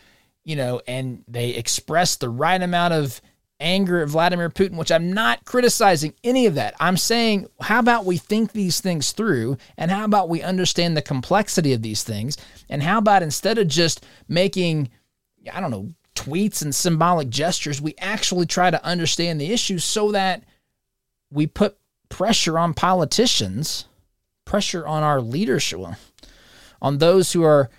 you 0.44 0.57
know, 0.57 0.83
and 0.87 1.25
they 1.29 1.51
express 1.51 2.16
the 2.16 2.29
right 2.29 2.61
amount 2.61 2.92
of 2.92 3.20
anger 3.59 4.03
at 4.03 4.09
Vladimir 4.09 4.51
Putin, 4.51 4.77
which 4.77 4.92
I'm 4.92 5.12
not 5.12 5.44
criticizing 5.44 6.12
any 6.22 6.46
of 6.46 6.57
that. 6.57 6.75
I'm 6.79 6.96
saying, 6.96 7.46
how 7.61 7.79
about 7.79 8.05
we 8.05 8.18
think 8.18 8.53
these 8.53 8.81
things 8.81 9.12
through 9.12 9.57
and 9.79 9.90
how 9.90 10.05
about 10.05 10.29
we 10.29 10.42
understand 10.42 10.96
the 10.96 11.03
complexity 11.03 11.72
of 11.72 11.81
these 11.81 12.03
things? 12.03 12.37
And 12.68 12.83
how 12.83 12.99
about 12.99 13.22
instead 13.22 13.57
of 13.57 13.68
just 13.68 14.05
making, 14.29 14.90
I 15.52 15.61
don't 15.61 15.70
know, 15.70 15.92
tweets 16.14 16.62
and 16.62 16.74
symbolic 16.74 17.28
gestures, 17.28 17.80
we 17.80 17.94
actually 17.98 18.46
try 18.46 18.70
to 18.70 18.85
understand 18.85 19.40
the 19.40 19.52
issues 19.52 19.85
so 19.85 20.12
that 20.12 20.44
we 21.30 21.46
put 21.46 21.76
pressure 22.09 22.59
on 22.59 22.74
politicians, 22.74 23.87
pressure 24.44 24.87
on 24.87 25.02
our 25.02 25.20
leadership, 25.20 25.80
on 26.80 26.98
those 26.98 27.32
who 27.32 27.42
are 27.44 27.70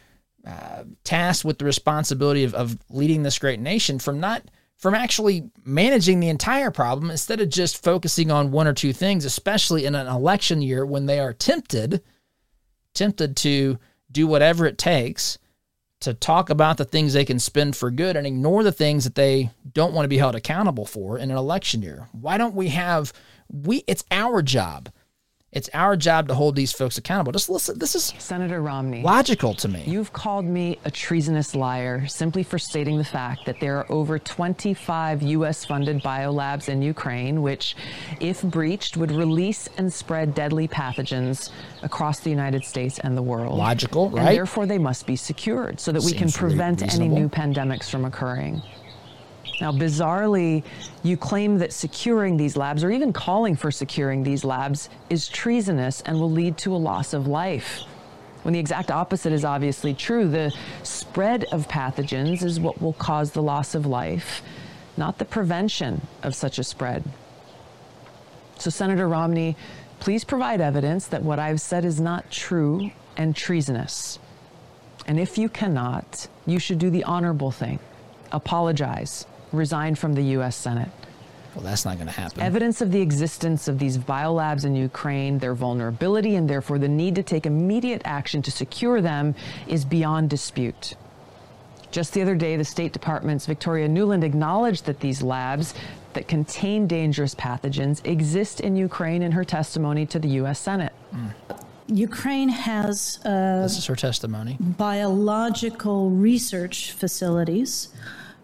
uh, 0.46 0.84
tasked 1.04 1.44
with 1.44 1.58
the 1.58 1.66
responsibility 1.66 2.44
of, 2.44 2.54
of 2.54 2.78
leading 2.90 3.24
this 3.24 3.40
great 3.40 3.60
nation 3.60 4.00
from 4.00 4.20
not 4.20 4.44
from 4.78 4.94
actually 4.94 5.50
managing 5.66 6.20
the 6.20 6.30
entire 6.30 6.70
problem 6.70 7.10
instead 7.10 7.42
of 7.42 7.50
just 7.50 7.84
focusing 7.84 8.30
on 8.30 8.52
one 8.52 8.68
or 8.68 8.74
two 8.74 8.94
things, 8.94 9.26
especially 9.26 9.86
in 9.86 9.96
an 9.96 10.06
election 10.06 10.62
year 10.62 10.86
when 10.86 11.08
they 11.08 11.20
are 11.20 11.34
tempted, 11.34 12.04
tempted 12.94 13.36
to 13.36 13.80
do 14.12 14.28
whatever 14.28 14.68
it 14.68 14.78
takes 14.78 15.40
to 16.00 16.14
talk 16.14 16.50
about 16.50 16.78
the 16.78 16.86
things 16.86 17.14
they 17.14 17.26
can 17.26 17.40
spend 17.40 17.76
for 17.76 17.90
good 17.90 18.16
and 18.16 18.28
ignore 18.28 18.64
the 18.64 18.72
things 18.72 19.04
that 19.04 19.16
they 19.16 19.50
don't 19.74 19.94
want 19.94 20.06
to 20.06 20.10
be 20.10 20.18
held 20.18 20.36
accountable 20.36 20.86
for 20.86 21.18
in 21.18 21.32
an 21.32 21.38
election 21.38 21.82
year. 21.82 22.08
Why 22.12 22.38
don't 22.38 22.56
we 22.56 22.70
have 22.70 23.14
we 23.50 23.84
it's 23.88 24.04
our 24.12 24.42
job. 24.42 24.90
It's 25.58 25.72
our 25.74 25.96
job 25.98 26.28
to 26.28 26.36
hold 26.36 26.56
these 26.56 26.72
folks 26.72 27.00
accountable. 27.00 27.32
Just 27.32 27.50
listen. 27.50 27.80
This 27.80 27.96
is 27.96 28.14
Senator 28.20 28.62
Romney. 28.62 29.02
logical 29.02 29.56
to 29.56 29.68
me. 29.68 29.84
You've 29.88 30.14
called 30.14 30.46
me 30.46 30.78
a 30.86 30.92
treasonous 30.92 31.56
liar 31.56 32.06
simply 32.06 32.44
for 32.44 32.60
stating 32.60 33.00
the 33.00 33.04
fact 33.04 33.48
that 33.48 33.60
there 33.60 33.80
are 33.80 33.92
over 33.92 34.20
25 34.20 35.24
U.S. 35.24 35.66
funded 35.66 36.04
biolabs 36.04 36.70
in 36.70 36.84
Ukraine, 36.84 37.42
which, 37.42 37.76
if 38.20 38.44
breached, 38.44 38.98
would 38.98 39.12
release 39.12 39.68
and 39.80 39.92
spread 39.92 40.36
deadly 40.36 40.68
pathogens 40.68 41.50
across 41.82 42.20
the 42.20 42.30
United 42.30 42.64
States 42.64 43.00
and 43.00 43.18
the 43.18 43.24
world. 43.24 43.58
Logical, 43.58 44.10
And 44.10 44.18
right? 44.18 44.34
therefore, 44.36 44.68
they 44.68 44.78
must 44.78 45.08
be 45.08 45.16
secured 45.16 45.80
so 45.80 45.92
that 45.92 46.04
we 46.04 46.12
can 46.12 46.30
Seems 46.30 46.40
re- 46.40 46.50
prevent 46.50 46.94
any 46.94 47.08
new 47.08 47.30
pandemics 47.30 47.90
from 47.90 48.06
occurring. 48.06 48.62
Now, 49.60 49.72
bizarrely, 49.72 50.64
you 51.02 51.18
claim 51.18 51.58
that 51.58 51.74
securing 51.74 52.38
these 52.38 52.56
labs, 52.56 52.84
or 52.84 52.92
even 52.92 53.12
calling 53.12 53.56
for 53.56 53.72
securing 53.72 54.24
these 54.24 54.44
labs, 54.44 54.90
is 55.10 55.28
treasonous 55.28 56.02
and 56.02 56.20
will 56.20 56.32
lead 56.32 56.58
to 56.60 56.76
a 56.76 56.78
loss 56.78 57.14
of 57.14 57.28
life. 57.28 57.82
When 58.44 58.54
the 58.54 58.60
exact 58.60 58.92
opposite 58.92 59.34
is 59.34 59.44
obviously 59.44 59.94
true, 59.96 60.30
the 60.30 60.54
spread 60.84 61.46
of 61.46 61.68
pathogens 61.68 62.44
is 62.44 62.60
what 62.60 62.82
will 62.82 62.94
cause 62.94 63.32
the 63.32 63.42
loss 63.42 63.74
of 63.74 63.86
life, 63.86 64.44
not 64.96 65.18
the 65.18 65.26
prevention 65.26 66.06
of 66.22 66.36
such 66.36 66.60
a 66.60 66.64
spread. 66.64 67.04
So, 68.60 68.70
Senator 68.70 69.08
Romney, 69.08 69.56
please 70.00 70.24
provide 70.24 70.62
evidence 70.62 71.08
that 71.08 71.24
what 71.24 71.40
I've 71.40 71.62
said 71.62 71.84
is 71.84 72.00
not 72.00 72.30
true 72.30 72.92
and 73.18 73.36
treasonous. 73.36 74.20
And 75.08 75.20
if 75.20 75.38
you 75.38 75.50
cannot, 75.50 76.28
you 76.46 76.60
should 76.60 76.80
do 76.80 76.90
the 76.90 77.04
honorable 77.06 77.52
thing 77.52 77.80
apologize, 78.32 79.26
resign 79.52 79.96
from 79.96 80.14
the 80.14 80.24
U.S. 80.24 80.56
Senate. 80.56 80.90
well, 81.56 81.64
that's 81.64 81.86
not 81.86 81.96
going 81.96 82.08
to 82.08 82.14
happen. 82.14 82.42
Evidence 82.42 82.82
of 82.82 82.92
the 82.92 83.02
existence 83.02 83.68
of 83.68 83.80
these 83.80 83.98
biolabs 83.98 84.66
in 84.66 84.76
Ukraine, 84.76 85.40
their 85.40 85.54
vulnerability, 85.56 86.36
and 86.36 86.50
therefore 86.50 86.78
the 86.80 86.88
need 86.88 87.16
to 87.16 87.24
take 87.24 87.46
immediate 87.46 88.02
action 88.06 88.42
to 88.44 88.52
secure 88.52 89.02
them 89.02 89.36
is 89.68 89.86
beyond 89.86 90.30
dispute. 90.30 90.96
Just 91.90 92.14
the 92.14 92.22
other 92.22 92.36
day, 92.36 92.58
the 92.58 92.66
State 92.66 92.92
Department's 92.92 93.46
Victoria 93.46 93.88
Nuland 93.88 94.24
acknowledged 94.24 94.86
that 94.86 95.00
these 95.00 95.22
labs 95.24 95.74
that 96.14 96.28
contain 96.28 96.86
dangerous 96.86 97.34
pathogens 97.34 98.06
exist 98.06 98.60
in 98.60 98.76
Ukraine 98.76 99.22
in 99.22 99.32
her 99.32 99.46
testimony 99.46 100.06
to 100.08 100.20
the 100.20 100.28
U.S. 100.42 100.60
Senate. 100.60 100.94
Ukraine 101.88 102.50
has 102.50 103.20
uh, 103.24 103.62
this 103.62 103.78
is 103.78 103.86
her 103.86 103.96
testimony. 103.96 104.58
biological 104.60 106.10
research 106.10 106.92
facilities, 106.92 107.90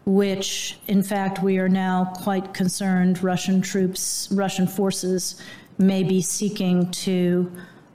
which, 0.05 0.77
in 0.87 1.01
fact, 1.01 1.41
we 1.41 1.57
are 1.59 1.69
now 1.69 2.05
quite 2.15 2.53
concerned 2.53 3.23
Russian 3.23 3.61
troops, 3.61 4.27
Russian 4.31 4.67
forces 4.67 5.41
may 5.77 6.03
be 6.03 6.21
seeking 6.21 6.91
to 6.91 7.51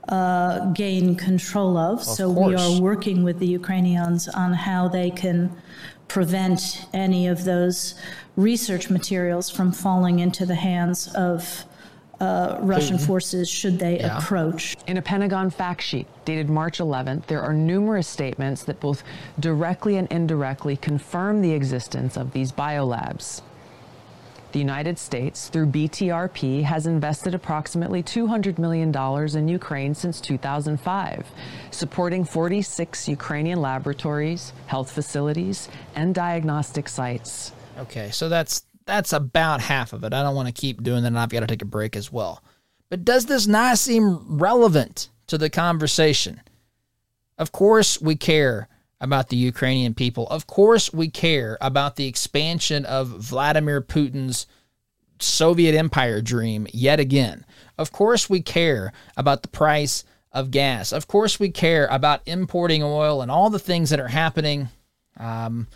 uh, 0.09 0.71
gain 0.71 1.15
control 1.15 1.77
of. 1.77 2.03
so 2.03 2.29
we 2.29 2.55
are 2.55 2.81
working 2.81 3.23
with 3.23 3.37
the 3.39 3.45
Ukrainians 3.47 4.27
on 4.27 4.53
how 4.53 4.87
they 4.87 5.11
can 5.11 5.51
prevent 6.07 6.87
any 6.93 7.27
of 7.27 7.45
those 7.45 7.93
research 8.35 8.89
materials 8.89 9.49
from 9.49 9.71
falling 9.71 10.19
into 10.19 10.45
the 10.45 10.55
hands 10.55 11.07
of 11.13 11.63
uh, 12.19 12.57
Russian 12.61 12.97
forces 12.97 13.49
should 13.49 13.79
they 13.79 13.99
Yeah. 13.99 14.17
approach. 14.17 14.75
In 14.87 14.97
a 14.97 15.01
Pentagon 15.01 15.49
fact 15.49 15.81
sheet 15.81 16.07
dated 16.25 16.49
March 16.49 16.79
11th, 16.79 17.27
there 17.27 17.41
are 17.41 17.53
numerous 17.53 18.07
statements 18.07 18.63
that 18.63 18.79
both 18.79 19.03
directly 19.39 19.97
and 19.97 20.07
indirectly 20.11 20.75
confirm 20.75 21.41
the 21.41 21.51
existence 21.51 22.17
of 22.17 22.31
these 22.33 22.51
biolabs. 22.51 23.41
The 24.51 24.59
United 24.59 24.97
States, 24.97 25.47
through 25.47 25.67
BTRP, 25.67 26.63
has 26.63 26.87
invested 26.87 27.35
approximately 27.35 28.01
$200 28.01 28.57
million 28.57 28.91
in 29.37 29.47
Ukraine 29.47 29.93
since 29.93 30.19
2005, 30.19 31.27
supporting 31.69 32.23
46 32.23 33.07
Ukrainian 33.07 33.61
laboratories, 33.61 34.51
health 34.65 34.89
facilities, 34.91 35.69
and 35.95 36.15
diagnostic 36.15 36.89
sites. 36.89 37.51
Okay, 37.77 38.09
so 38.09 38.27
that's 38.27 38.63
that's 38.89 39.13
about 39.13 39.61
half 39.61 39.93
of 39.93 40.03
it. 40.03 40.13
I 40.13 40.23
don't 40.23 40.35
want 40.35 40.47
to 40.47 40.61
keep 40.61 40.83
doing 40.83 41.03
that, 41.03 41.07
and 41.07 41.19
I've 41.19 41.29
got 41.29 41.41
to 41.41 41.47
take 41.47 41.61
a 41.61 41.65
break 41.65 41.95
as 41.95 42.11
well. 42.11 42.43
But 42.89 43.05
does 43.05 43.27
this 43.27 43.47
not 43.47 43.77
seem 43.77 44.39
relevant 44.39 45.09
to 45.27 45.37
the 45.37 45.49
conversation? 45.49 46.41
Of 47.37 47.51
course, 47.51 48.01
we 48.01 48.15
care 48.15 48.67
about 48.99 49.29
the 49.29 49.37
Ukrainian 49.37 49.93
people. 49.93 50.27
Of 50.27 50.47
course, 50.47 50.91
we 50.91 51.09
care 51.09 51.57
about 51.61 51.95
the 51.95 52.07
expansion 52.07 52.85
of 52.85 53.07
Vladimir 53.07 53.81
Putin's 53.81 54.45
Soviet 55.19 55.75
empire 55.75 56.21
dream 56.21 56.67
yet 56.73 56.99
again. 56.99 57.45
Of 57.77 57.91
course, 57.91 58.29
we 58.29 58.41
care 58.41 58.91
about 59.15 59.41
the 59.41 59.49
price 59.49 60.03
of 60.31 60.51
gas. 60.51 60.91
Of 60.91 61.07
course, 61.07 61.39
we 61.39 61.49
care 61.49 61.87
about 61.87 62.21
importing 62.25 62.83
oil 62.83 63.21
and 63.21 63.31
all 63.31 63.49
the 63.49 63.59
things 63.59 63.89
that 63.89 63.99
are 63.99 64.07
happening 64.07 64.69
um, 65.17 65.67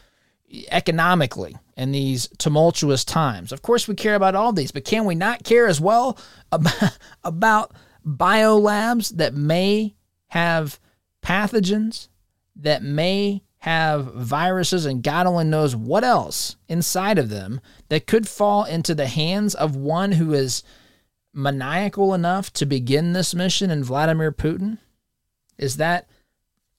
economically 0.72 1.56
in 1.76 1.92
these 1.92 2.28
tumultuous 2.38 3.04
times. 3.04 3.52
Of 3.52 3.62
course, 3.62 3.88
we 3.88 3.96
care 3.96 4.16
about 4.16 4.36
all 4.36 4.54
these, 4.54 4.72
but 4.72 4.86
can 4.86 5.06
we 5.06 5.16
not 5.16 5.44
care 5.44 5.68
as 5.68 5.82
well 5.82 6.18
about, 6.52 6.98
about 7.24 7.74
biolabs 8.06 9.16
that 9.18 9.34
may 9.34 9.96
have 10.28 10.80
pathogens, 11.22 12.10
that 12.56 12.84
may 12.84 13.44
have 13.60 14.14
viruses, 14.14 14.86
and 14.86 15.02
God 15.02 15.26
only 15.26 15.46
knows 15.46 15.76
what 15.76 16.04
else 16.04 16.58
inside 16.68 17.18
of 17.18 17.30
them 17.30 17.62
that 17.90 18.08
could 18.08 18.28
fall 18.28 18.66
into 18.66 18.94
the 18.94 19.08
hands 19.08 19.56
of 19.56 19.76
one 19.76 20.12
who 20.14 20.34
is 20.34 20.64
maniacal 21.34 22.14
enough 22.14 22.52
to 22.54 22.66
begin 22.66 23.14
this 23.14 23.34
mission 23.34 23.72
in 23.72 23.84
Vladimir 23.84 24.32
Putin? 24.32 24.80
Is 25.58 25.78
that, 25.78 26.10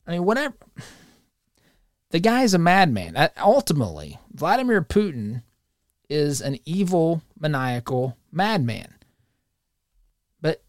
I 0.07 0.13
mean, 0.13 0.25
whatever 0.25 0.55
the 2.15 2.21
guy's 2.21 2.55
a 2.55 2.59
madman. 2.59 3.17
Uh, 3.17 3.29
Ultimately, 3.39 4.21
Vladimir 4.33 4.83
Putin 4.83 5.43
is 6.09 6.41
an 6.41 6.61
evil, 6.65 7.23
maniacal 7.37 8.17
madman. 8.31 8.95
But 10.41 10.63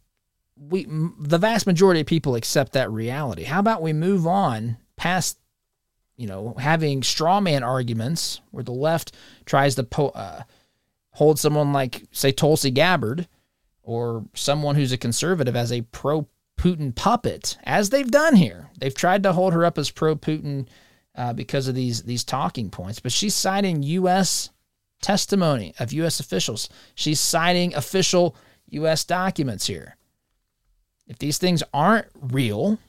we, 0.58 0.88
the 1.20 1.38
vast 1.38 1.68
majority 1.68 2.02
of 2.02 2.08
people 2.08 2.34
accept 2.34 2.74
that 2.74 2.90
reality. 2.90 3.44
How 3.44 3.60
about 3.60 3.84
we 3.84 3.94
move 3.94 4.26
on 4.26 4.78
past, 4.96 5.38
you 6.18 6.26
know, 6.26 6.56
having 6.58 7.04
straw 7.04 7.40
man 7.40 7.62
arguments 7.62 8.42
where 8.50 8.64
the 8.64 8.72
left 8.72 9.16
tries 9.46 9.76
to 9.76 9.84
po- 9.84 10.10
uh, 10.16 10.42
hold 11.12 11.38
someone 11.38 11.72
like, 11.72 12.06
say, 12.10 12.32
Tulsi 12.32 12.72
Gabbard 12.72 13.28
or 13.84 14.26
someone 14.34 14.74
who's 14.74 14.92
a 14.92 14.98
conservative 14.98 15.56
as 15.56 15.72
a 15.72 15.82
pro 15.82 16.28
Putin 16.58 16.96
puppet, 16.96 17.56
as 17.66 17.92
they've 17.92 18.10
done 18.10 18.36
here. 18.36 18.72
They've 18.80 18.96
tried 18.96 19.22
to 19.22 19.34
hold 19.34 19.54
her 19.54 19.64
up 19.64 19.78
as 19.78 19.92
pro 19.92 20.16
Putin 20.16 20.66
uh, 21.18 21.34
because 21.34 21.68
of 21.68 21.76
these 21.76 22.04
these 22.04 22.24
talking 22.24 22.70
points, 22.70 23.00
but 23.00 23.12
she's 23.12 23.36
citing 23.36 23.84
U.S. 23.84 24.50
testimony 25.02 25.74
of 25.80 25.94
U.S. 25.94 26.20
officials. 26.20 26.70
She's 26.96 27.20
citing 27.20 27.74
official 27.76 28.36
U.S. 28.70 29.04
documents 29.06 29.68
here. 29.68 29.96
If 31.08 31.20
these 31.20 31.38
things 31.38 31.62
aren't 31.74 32.08
real, 32.20 32.80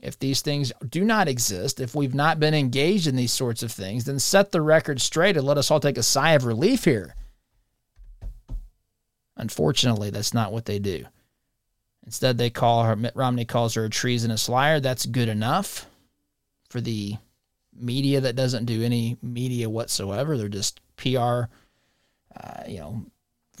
if 0.00 0.18
these 0.18 0.42
things 0.42 0.72
do 0.88 1.04
not 1.04 1.28
exist, 1.28 1.80
if 1.80 1.94
we've 1.94 2.14
not 2.14 2.40
been 2.40 2.54
engaged 2.54 3.06
in 3.06 3.16
these 3.16 3.32
sorts 3.32 3.62
of 3.62 3.72
things, 3.72 4.04
then 4.04 4.18
set 4.18 4.52
the 4.52 4.62
record 4.62 5.00
straight 5.00 5.36
and 5.36 5.46
let 5.46 5.58
us 5.58 5.70
all 5.70 5.80
take 5.80 5.98
a 5.98 6.02
sigh 6.02 6.32
of 6.32 6.44
relief 6.44 6.84
here. 6.84 7.14
Unfortunately, 9.36 10.10
that's 10.10 10.34
not 10.34 10.52
what 10.52 10.64
they 10.64 10.78
do. 10.78 11.04
Instead, 12.04 12.38
they 12.38 12.50
call 12.50 12.84
her, 12.84 12.96
Mitt 12.96 13.14
Romney 13.14 13.44
calls 13.44 13.74
her 13.74 13.84
a 13.84 13.90
treasonous 13.90 14.48
liar. 14.48 14.80
That's 14.80 15.04
good 15.04 15.28
enough 15.28 15.86
for 16.68 16.80
the 16.80 17.16
media 17.78 18.20
that 18.20 18.36
doesn't 18.36 18.66
do 18.66 18.82
any 18.82 19.16
media 19.22 19.68
whatsoever. 19.68 20.36
They're 20.36 20.48
just 20.48 20.80
PR, 20.96 21.44
uh, 22.36 22.62
you 22.66 22.78
know, 22.78 23.06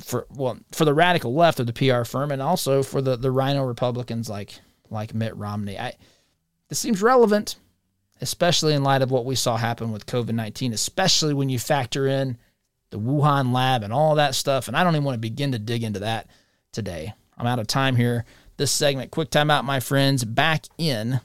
for 0.02 0.26
well 0.30 0.58
for 0.72 0.84
the 0.84 0.94
radical 0.94 1.34
left 1.34 1.60
of 1.60 1.66
the 1.66 1.72
PR 1.72 2.04
firm, 2.04 2.30
and 2.30 2.42
also 2.42 2.82
for 2.82 3.02
the 3.02 3.16
the 3.16 3.30
RINO 3.30 3.64
Republicans 3.64 4.28
like 4.28 4.60
like 4.90 5.14
Mitt 5.14 5.36
Romney. 5.36 5.78
I 5.78 5.94
this 6.68 6.78
seems 6.78 7.02
relevant, 7.02 7.56
especially 8.20 8.74
in 8.74 8.82
light 8.82 9.02
of 9.02 9.10
what 9.10 9.24
we 9.24 9.34
saw 9.34 9.56
happen 9.56 9.92
with 9.92 10.06
COVID 10.06 10.34
nineteen, 10.34 10.72
especially 10.72 11.34
when 11.34 11.48
you 11.48 11.58
factor 11.58 12.06
in 12.06 12.38
the 12.90 12.98
Wuhan 12.98 13.52
lab 13.52 13.82
and 13.82 13.92
all 13.92 14.14
that 14.16 14.34
stuff. 14.34 14.68
And 14.68 14.76
I 14.76 14.84
don't 14.84 14.94
even 14.94 15.04
want 15.04 15.16
to 15.16 15.20
begin 15.20 15.52
to 15.52 15.58
dig 15.58 15.82
into 15.82 16.00
that 16.00 16.28
today. 16.72 17.12
I'm 17.36 17.46
out 17.46 17.58
of 17.58 17.66
time 17.66 17.96
here. 17.96 18.24
This 18.56 18.72
segment, 18.72 19.10
quick 19.10 19.30
time 19.30 19.50
out, 19.50 19.64
my 19.64 19.78
friends. 19.80 20.24
Back 20.24 20.64
in 20.78 21.20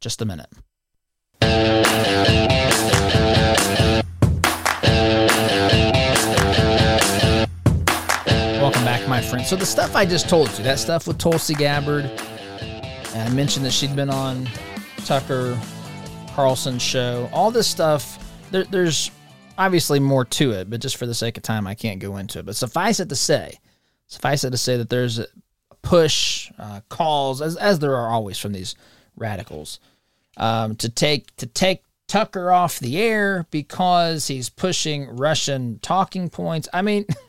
just 0.00 0.20
a 0.20 0.24
minute. 0.24 0.50
My 9.08 9.20
friend. 9.20 9.46
So 9.46 9.56
the 9.56 9.66
stuff 9.66 9.94
I 9.94 10.04
just 10.04 10.28
told 10.28 10.48
you, 10.58 10.64
that 10.64 10.78
stuff 10.78 11.06
with 11.06 11.18
Tulsi 11.18 11.54
Gabbard, 11.54 12.04
and 12.04 13.28
I 13.28 13.28
mentioned 13.32 13.64
that 13.64 13.72
she'd 13.72 13.94
been 13.94 14.10
on 14.10 14.48
Tucker 15.04 15.58
Carlson's 16.34 16.82
show. 16.82 17.28
All 17.32 17.50
this 17.50 17.68
stuff, 17.68 18.18
there, 18.50 18.64
there's 18.64 19.10
obviously 19.58 20.00
more 20.00 20.24
to 20.24 20.52
it, 20.52 20.68
but 20.68 20.80
just 20.80 20.96
for 20.96 21.06
the 21.06 21.14
sake 21.14 21.36
of 21.36 21.42
time, 21.42 21.66
I 21.66 21.74
can't 21.74 22.00
go 22.00 22.16
into 22.16 22.40
it. 22.40 22.46
But 22.46 22.56
suffice 22.56 23.00
it 23.00 23.08
to 23.08 23.16
say, 23.16 23.58
suffice 24.06 24.44
it 24.44 24.50
to 24.50 24.58
say 24.58 24.76
that 24.76 24.90
there's 24.90 25.18
a 25.18 25.26
push 25.82 26.50
uh, 26.58 26.80
calls, 26.88 27.40
as 27.40 27.56
as 27.56 27.78
there 27.78 27.94
are 27.96 28.08
always 28.08 28.38
from 28.38 28.52
these 28.52 28.74
radicals, 29.16 29.78
um, 30.36 30.74
to 30.76 30.88
take 30.88 31.34
to 31.36 31.46
take 31.46 31.82
Tucker 32.08 32.50
off 32.50 32.78
the 32.78 32.98
air 32.98 33.46
because 33.50 34.26
he's 34.26 34.48
pushing 34.48 35.08
Russian 35.16 35.78
talking 35.80 36.28
points. 36.28 36.68
I 36.72 36.82
mean, 36.82 37.06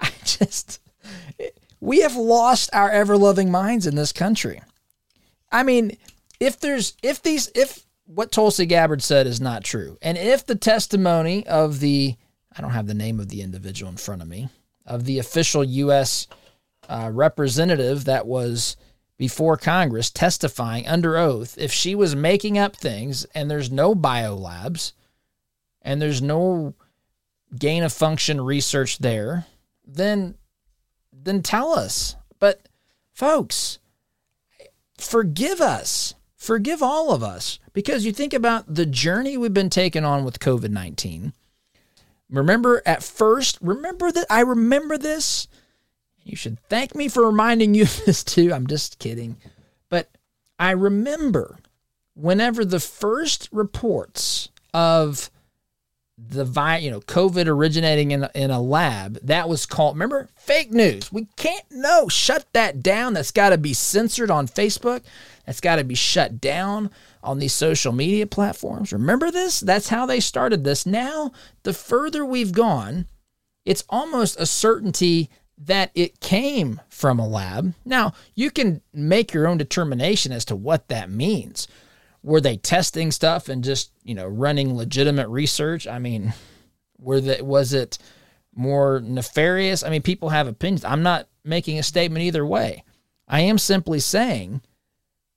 I 0.02 0.10
just 0.24 0.80
we 1.80 2.00
have 2.00 2.16
lost 2.16 2.70
our 2.72 2.90
ever 2.90 3.16
loving 3.16 3.50
minds 3.50 3.86
in 3.86 3.96
this 3.96 4.12
country. 4.12 4.62
I 5.50 5.62
mean, 5.62 5.96
if 6.38 6.60
there's 6.60 6.94
if 7.02 7.22
these 7.22 7.50
if 7.54 7.84
what 8.06 8.32
Tulsi 8.32 8.66
Gabbard 8.66 9.02
said 9.02 9.26
is 9.26 9.40
not 9.40 9.64
true, 9.64 9.98
and 10.02 10.18
if 10.18 10.46
the 10.46 10.54
testimony 10.54 11.46
of 11.46 11.80
the 11.80 12.16
I 12.56 12.60
don't 12.60 12.72
have 12.72 12.86
the 12.86 12.94
name 12.94 13.20
of 13.20 13.28
the 13.28 13.42
individual 13.42 13.90
in 13.90 13.96
front 13.96 14.22
of 14.22 14.28
me 14.28 14.48
of 14.86 15.04
the 15.04 15.18
official 15.18 15.62
U.S. 15.64 16.26
Uh, 16.88 17.10
representative 17.12 18.04
that 18.04 18.26
was 18.26 18.76
before 19.16 19.56
Congress 19.56 20.10
testifying 20.10 20.86
under 20.88 21.16
oath, 21.16 21.56
if 21.58 21.72
she 21.72 21.94
was 21.94 22.16
making 22.16 22.58
up 22.58 22.74
things 22.74 23.24
and 23.34 23.50
there's 23.50 23.70
no 23.70 23.94
biolabs 23.94 24.92
and 25.82 26.00
there's 26.00 26.22
no 26.22 26.74
gain 27.56 27.82
of 27.82 27.92
function 27.92 28.40
research 28.40 28.98
there, 28.98 29.46
then 29.94 30.36
then 31.12 31.42
tell 31.42 31.72
us. 31.72 32.16
But 32.38 32.68
folks, 33.12 33.78
forgive 34.98 35.60
us. 35.60 36.14
Forgive 36.36 36.82
all 36.82 37.12
of 37.12 37.22
us 37.22 37.58
because 37.74 38.06
you 38.06 38.12
think 38.12 38.32
about 38.32 38.74
the 38.74 38.86
journey 38.86 39.36
we've 39.36 39.52
been 39.52 39.70
taking 39.70 40.04
on 40.04 40.24
with 40.24 40.38
COVID 40.38 40.70
19. 40.70 41.32
Remember 42.30 42.80
at 42.86 43.02
first, 43.02 43.58
remember 43.60 44.10
that 44.12 44.26
I 44.30 44.40
remember 44.40 44.96
this 44.96 45.48
you 46.24 46.36
should 46.36 46.60
thank 46.68 46.94
me 46.94 47.08
for 47.08 47.26
reminding 47.26 47.74
you 47.74 47.82
of 47.84 48.04
this 48.04 48.24
too. 48.24 48.52
I'm 48.52 48.66
just 48.66 48.98
kidding. 48.98 49.36
But 49.88 50.08
I 50.58 50.72
remember 50.72 51.58
whenever 52.14 52.64
the 52.64 52.80
first 52.80 53.48
reports 53.52 54.50
of 54.72 55.30
the 56.28 56.44
vi- 56.44 56.78
you 56.78 56.90
know 56.90 57.00
COVID 57.00 57.46
originating 57.46 58.10
in 58.10 58.28
in 58.34 58.50
a 58.50 58.60
lab 58.60 59.18
that 59.22 59.48
was 59.48 59.66
called 59.66 59.94
remember 59.96 60.28
fake 60.36 60.70
news. 60.70 61.12
We 61.12 61.26
can't 61.36 61.64
know. 61.70 62.08
shut 62.08 62.46
that 62.52 62.82
down. 62.82 63.14
That's 63.14 63.30
got 63.30 63.50
to 63.50 63.58
be 63.58 63.72
censored 63.72 64.30
on 64.30 64.46
Facebook. 64.46 65.02
That's 65.46 65.60
got 65.60 65.76
to 65.76 65.84
be 65.84 65.94
shut 65.94 66.40
down 66.40 66.90
on 67.22 67.38
these 67.38 67.52
social 67.52 67.92
media 67.92 68.26
platforms. 68.26 68.92
Remember 68.92 69.30
this? 69.30 69.60
That's 69.60 69.88
how 69.88 70.06
they 70.06 70.20
started 70.20 70.64
this. 70.64 70.86
Now, 70.86 71.32
the 71.64 71.74
further 71.74 72.24
we've 72.24 72.52
gone, 72.52 73.06
it's 73.64 73.84
almost 73.88 74.40
a 74.40 74.46
certainty 74.46 75.28
that 75.58 75.90
it 75.94 76.20
came 76.20 76.80
from 76.88 77.18
a 77.18 77.28
lab. 77.28 77.74
Now, 77.84 78.14
you 78.34 78.50
can 78.50 78.80
make 78.94 79.34
your 79.34 79.46
own 79.46 79.58
determination 79.58 80.32
as 80.32 80.44
to 80.46 80.56
what 80.56 80.88
that 80.88 81.10
means. 81.10 81.68
Were 82.22 82.40
they 82.40 82.56
testing 82.56 83.10
stuff 83.10 83.48
and 83.48 83.64
just, 83.64 83.92
you 84.02 84.14
know, 84.14 84.26
running 84.26 84.76
legitimate 84.76 85.28
research? 85.28 85.86
I 85.86 85.98
mean, 85.98 86.34
were 86.98 87.20
that 87.20 87.44
was 87.44 87.72
it 87.72 87.98
more 88.54 89.00
nefarious? 89.02 89.82
I 89.82 89.90
mean, 89.90 90.02
people 90.02 90.28
have 90.28 90.46
opinions. 90.46 90.84
I'm 90.84 91.02
not 91.02 91.28
making 91.44 91.78
a 91.78 91.82
statement 91.82 92.24
either 92.24 92.44
way. 92.44 92.84
I 93.26 93.40
am 93.40 93.58
simply 93.58 94.00
saying 94.00 94.60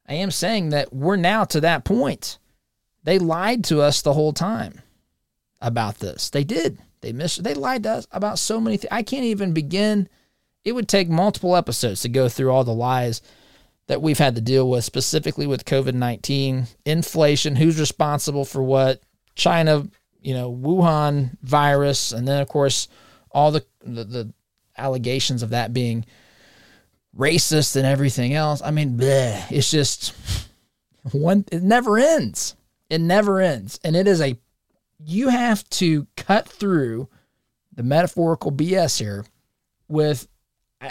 I 0.07 0.15
am 0.15 0.31
saying 0.31 0.69
that 0.69 0.93
we're 0.93 1.15
now 1.15 1.45
to 1.45 1.61
that 1.61 1.85
point. 1.85 2.37
They 3.03 3.19
lied 3.19 3.63
to 3.65 3.81
us 3.81 4.01
the 4.01 4.13
whole 4.13 4.33
time 4.33 4.81
about 5.61 5.99
this. 5.99 6.29
They 6.29 6.43
did. 6.43 6.79
They 7.01 7.13
missed. 7.13 7.43
They 7.43 7.53
lied 7.53 7.83
to 7.83 7.91
us 7.91 8.07
about 8.11 8.39
so 8.39 8.59
many 8.59 8.77
things. 8.77 8.91
I 8.91 9.03
can't 9.03 9.25
even 9.25 9.53
begin. 9.53 10.09
It 10.63 10.73
would 10.73 10.87
take 10.87 11.09
multiple 11.09 11.55
episodes 11.55 12.01
to 12.01 12.09
go 12.09 12.29
through 12.29 12.51
all 12.51 12.63
the 12.63 12.73
lies 12.73 13.21
that 13.87 14.01
we've 14.01 14.17
had 14.17 14.35
to 14.35 14.41
deal 14.41 14.69
with, 14.69 14.83
specifically 14.83 15.47
with 15.47 15.65
COVID 15.65 15.93
nineteen, 15.93 16.67
inflation, 16.85 17.55
who's 17.55 17.79
responsible 17.79 18.45
for 18.45 18.63
what, 18.63 19.01
China, 19.35 19.87
you 20.21 20.33
know, 20.33 20.51
Wuhan 20.53 21.37
virus, 21.41 22.11
and 22.11 22.27
then 22.27 22.41
of 22.41 22.47
course 22.47 22.87
all 23.31 23.51
the 23.51 23.65
the, 23.83 24.03
the 24.03 24.33
allegations 24.77 25.43
of 25.43 25.49
that 25.49 25.73
being 25.73 26.05
racist 27.17 27.75
and 27.75 27.85
everything 27.85 28.33
else. 28.33 28.61
I 28.61 28.71
mean, 28.71 28.97
bleh, 28.97 29.51
it's 29.51 29.69
just 29.69 30.13
one. 31.11 31.45
It 31.51 31.63
never 31.63 31.97
ends. 31.97 32.55
It 32.89 33.01
never 33.01 33.39
ends, 33.39 33.79
and 33.83 33.95
it 33.95 34.07
is 34.07 34.21
a 34.21 34.37
you 35.05 35.29
have 35.29 35.67
to 35.69 36.07
cut 36.15 36.47
through 36.47 37.09
the 37.75 37.83
metaphorical 37.83 38.51
BS 38.51 38.99
here 38.99 39.25
with, 39.87 40.27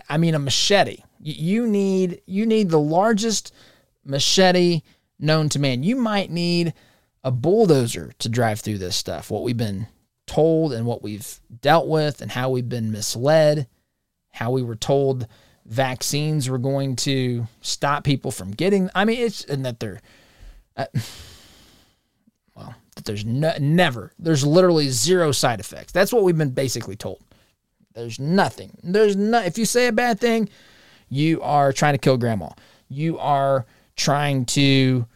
I 0.08 0.16
mean, 0.18 0.34
a 0.34 0.38
machete. 0.38 1.02
You 1.20 1.66
need 1.66 2.22
you 2.26 2.46
need 2.46 2.70
the 2.70 2.80
largest 2.80 3.52
machete 4.04 4.82
known 5.18 5.48
to 5.50 5.58
man. 5.58 5.82
You 5.82 5.96
might 5.96 6.30
need 6.30 6.74
a 7.24 7.30
bulldozer 7.30 8.12
to 8.18 8.28
drive 8.28 8.60
through 8.60 8.78
this 8.78 8.96
stuff. 8.96 9.30
What 9.30 9.42
we've 9.42 9.56
been 9.56 9.86
told 10.26 10.72
and 10.72 10.86
what 10.86 11.02
we've 11.02 11.40
dealt 11.60 11.88
with, 11.88 12.20
and 12.20 12.30
how 12.30 12.50
we've 12.50 12.68
been 12.68 12.90
misled, 12.90 13.68
how 14.32 14.50
we 14.50 14.62
were 14.62 14.76
told 14.76 15.26
vaccines 15.64 16.48
were 16.48 16.58
going 16.58 16.96
to 16.96 17.46
stop 17.60 18.02
people 18.04 18.30
from 18.30 18.50
getting. 18.50 18.90
I 18.94 19.04
mean, 19.04 19.20
it's 19.20 19.44
and 19.44 19.64
that 19.64 19.80
they're. 19.80 20.00
Uh, 20.76 20.86
that 22.96 23.04
there's 23.04 23.24
no, 23.24 23.52
never, 23.58 24.12
there's 24.18 24.44
literally 24.44 24.88
zero 24.88 25.32
side 25.32 25.60
effects. 25.60 25.92
That's 25.92 26.12
what 26.12 26.24
we've 26.24 26.36
been 26.36 26.50
basically 26.50 26.96
told. 26.96 27.22
There's 27.94 28.18
nothing. 28.18 28.76
There's 28.82 29.16
no, 29.16 29.40
if 29.40 29.58
you 29.58 29.64
say 29.64 29.86
a 29.86 29.92
bad 29.92 30.20
thing, 30.20 30.48
you 31.08 31.42
are 31.42 31.72
trying 31.72 31.94
to 31.94 31.98
kill 31.98 32.16
grandma. 32.16 32.50
You 32.88 33.18
are 33.18 33.66
trying 33.96 34.46
to 34.46 35.06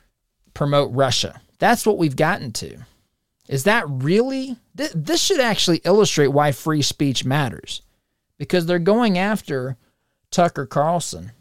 promote 0.54 0.92
Russia. 0.92 1.40
That's 1.58 1.86
what 1.86 1.98
we've 1.98 2.16
gotten 2.16 2.52
to. 2.52 2.78
Is 3.48 3.64
that 3.64 3.84
really? 3.88 4.56
Th- 4.76 4.90
this 4.94 5.22
should 5.22 5.40
actually 5.40 5.80
illustrate 5.84 6.28
why 6.28 6.52
free 6.52 6.82
speech 6.82 7.24
matters 7.24 7.82
because 8.38 8.66
they're 8.66 8.78
going 8.78 9.18
after 9.18 9.76
Tucker 10.30 10.66
Carlson 10.66 11.32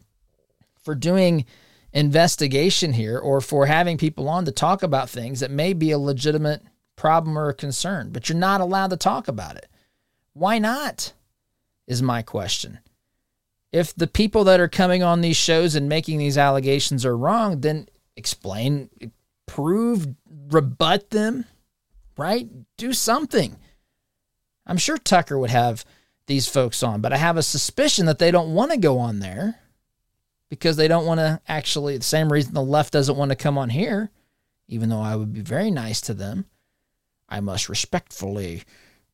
for 0.81 0.95
doing 0.95 1.45
investigation 1.91 2.93
here 2.93 3.17
or 3.17 3.41
for 3.41 3.65
having 3.65 3.97
people 3.97 4.29
on 4.29 4.45
to 4.45 4.51
talk 4.51 4.83
about 4.83 5.09
things 5.09 5.39
that 5.39 5.49
may 5.49 5.73
be 5.73 5.91
a 5.91 5.97
legitimate 5.97 6.61
problem 6.95 7.37
or 7.37 7.49
a 7.49 7.53
concern, 7.53 8.09
but 8.11 8.29
you're 8.29 8.37
not 8.37 8.61
allowed 8.61 8.91
to 8.91 8.97
talk 8.97 9.27
about 9.27 9.55
it. 9.55 9.67
Why 10.33 10.59
not? 10.59 11.13
Is 11.87 12.01
my 12.01 12.21
question. 12.21 12.79
If 13.71 13.93
the 13.93 14.07
people 14.07 14.45
that 14.45 14.59
are 14.59 14.67
coming 14.67 15.03
on 15.03 15.21
these 15.21 15.37
shows 15.37 15.75
and 15.75 15.89
making 15.89 16.17
these 16.17 16.37
allegations 16.37 17.05
are 17.05 17.17
wrong, 17.17 17.61
then 17.61 17.87
explain, 18.15 18.89
prove, 19.45 20.07
rebut 20.49 21.09
them, 21.09 21.45
right? 22.17 22.47
Do 22.77 22.93
something. 22.93 23.57
I'm 24.65 24.77
sure 24.77 24.97
Tucker 24.97 25.37
would 25.37 25.49
have 25.49 25.85
these 26.27 26.47
folks 26.47 26.81
on, 26.81 27.01
but 27.01 27.13
I 27.13 27.17
have 27.17 27.37
a 27.37 27.43
suspicion 27.43 28.05
that 28.07 28.17
they 28.17 28.31
don't 28.31 28.55
want 28.55 28.71
to 28.71 28.77
go 28.77 28.97
on 28.97 29.19
there 29.19 29.59
because 30.49 30.77
they 30.77 30.87
don't 30.87 31.05
want 31.05 31.19
to 31.19 31.39
actually, 31.47 31.97
the 31.97 32.03
same 32.03 32.31
reason 32.31 32.53
the 32.53 32.61
left 32.61 32.93
doesn't 32.93 33.17
want 33.17 33.29
to 33.29 33.35
come 33.35 33.57
on 33.57 33.69
here, 33.69 34.09
even 34.67 34.89
though 34.89 35.01
I 35.01 35.15
would 35.15 35.33
be 35.33 35.41
very 35.41 35.69
nice 35.69 36.01
to 36.01 36.13
them. 36.13 36.45
I 37.27 37.41
must 37.41 37.69
respectfully 37.69 38.63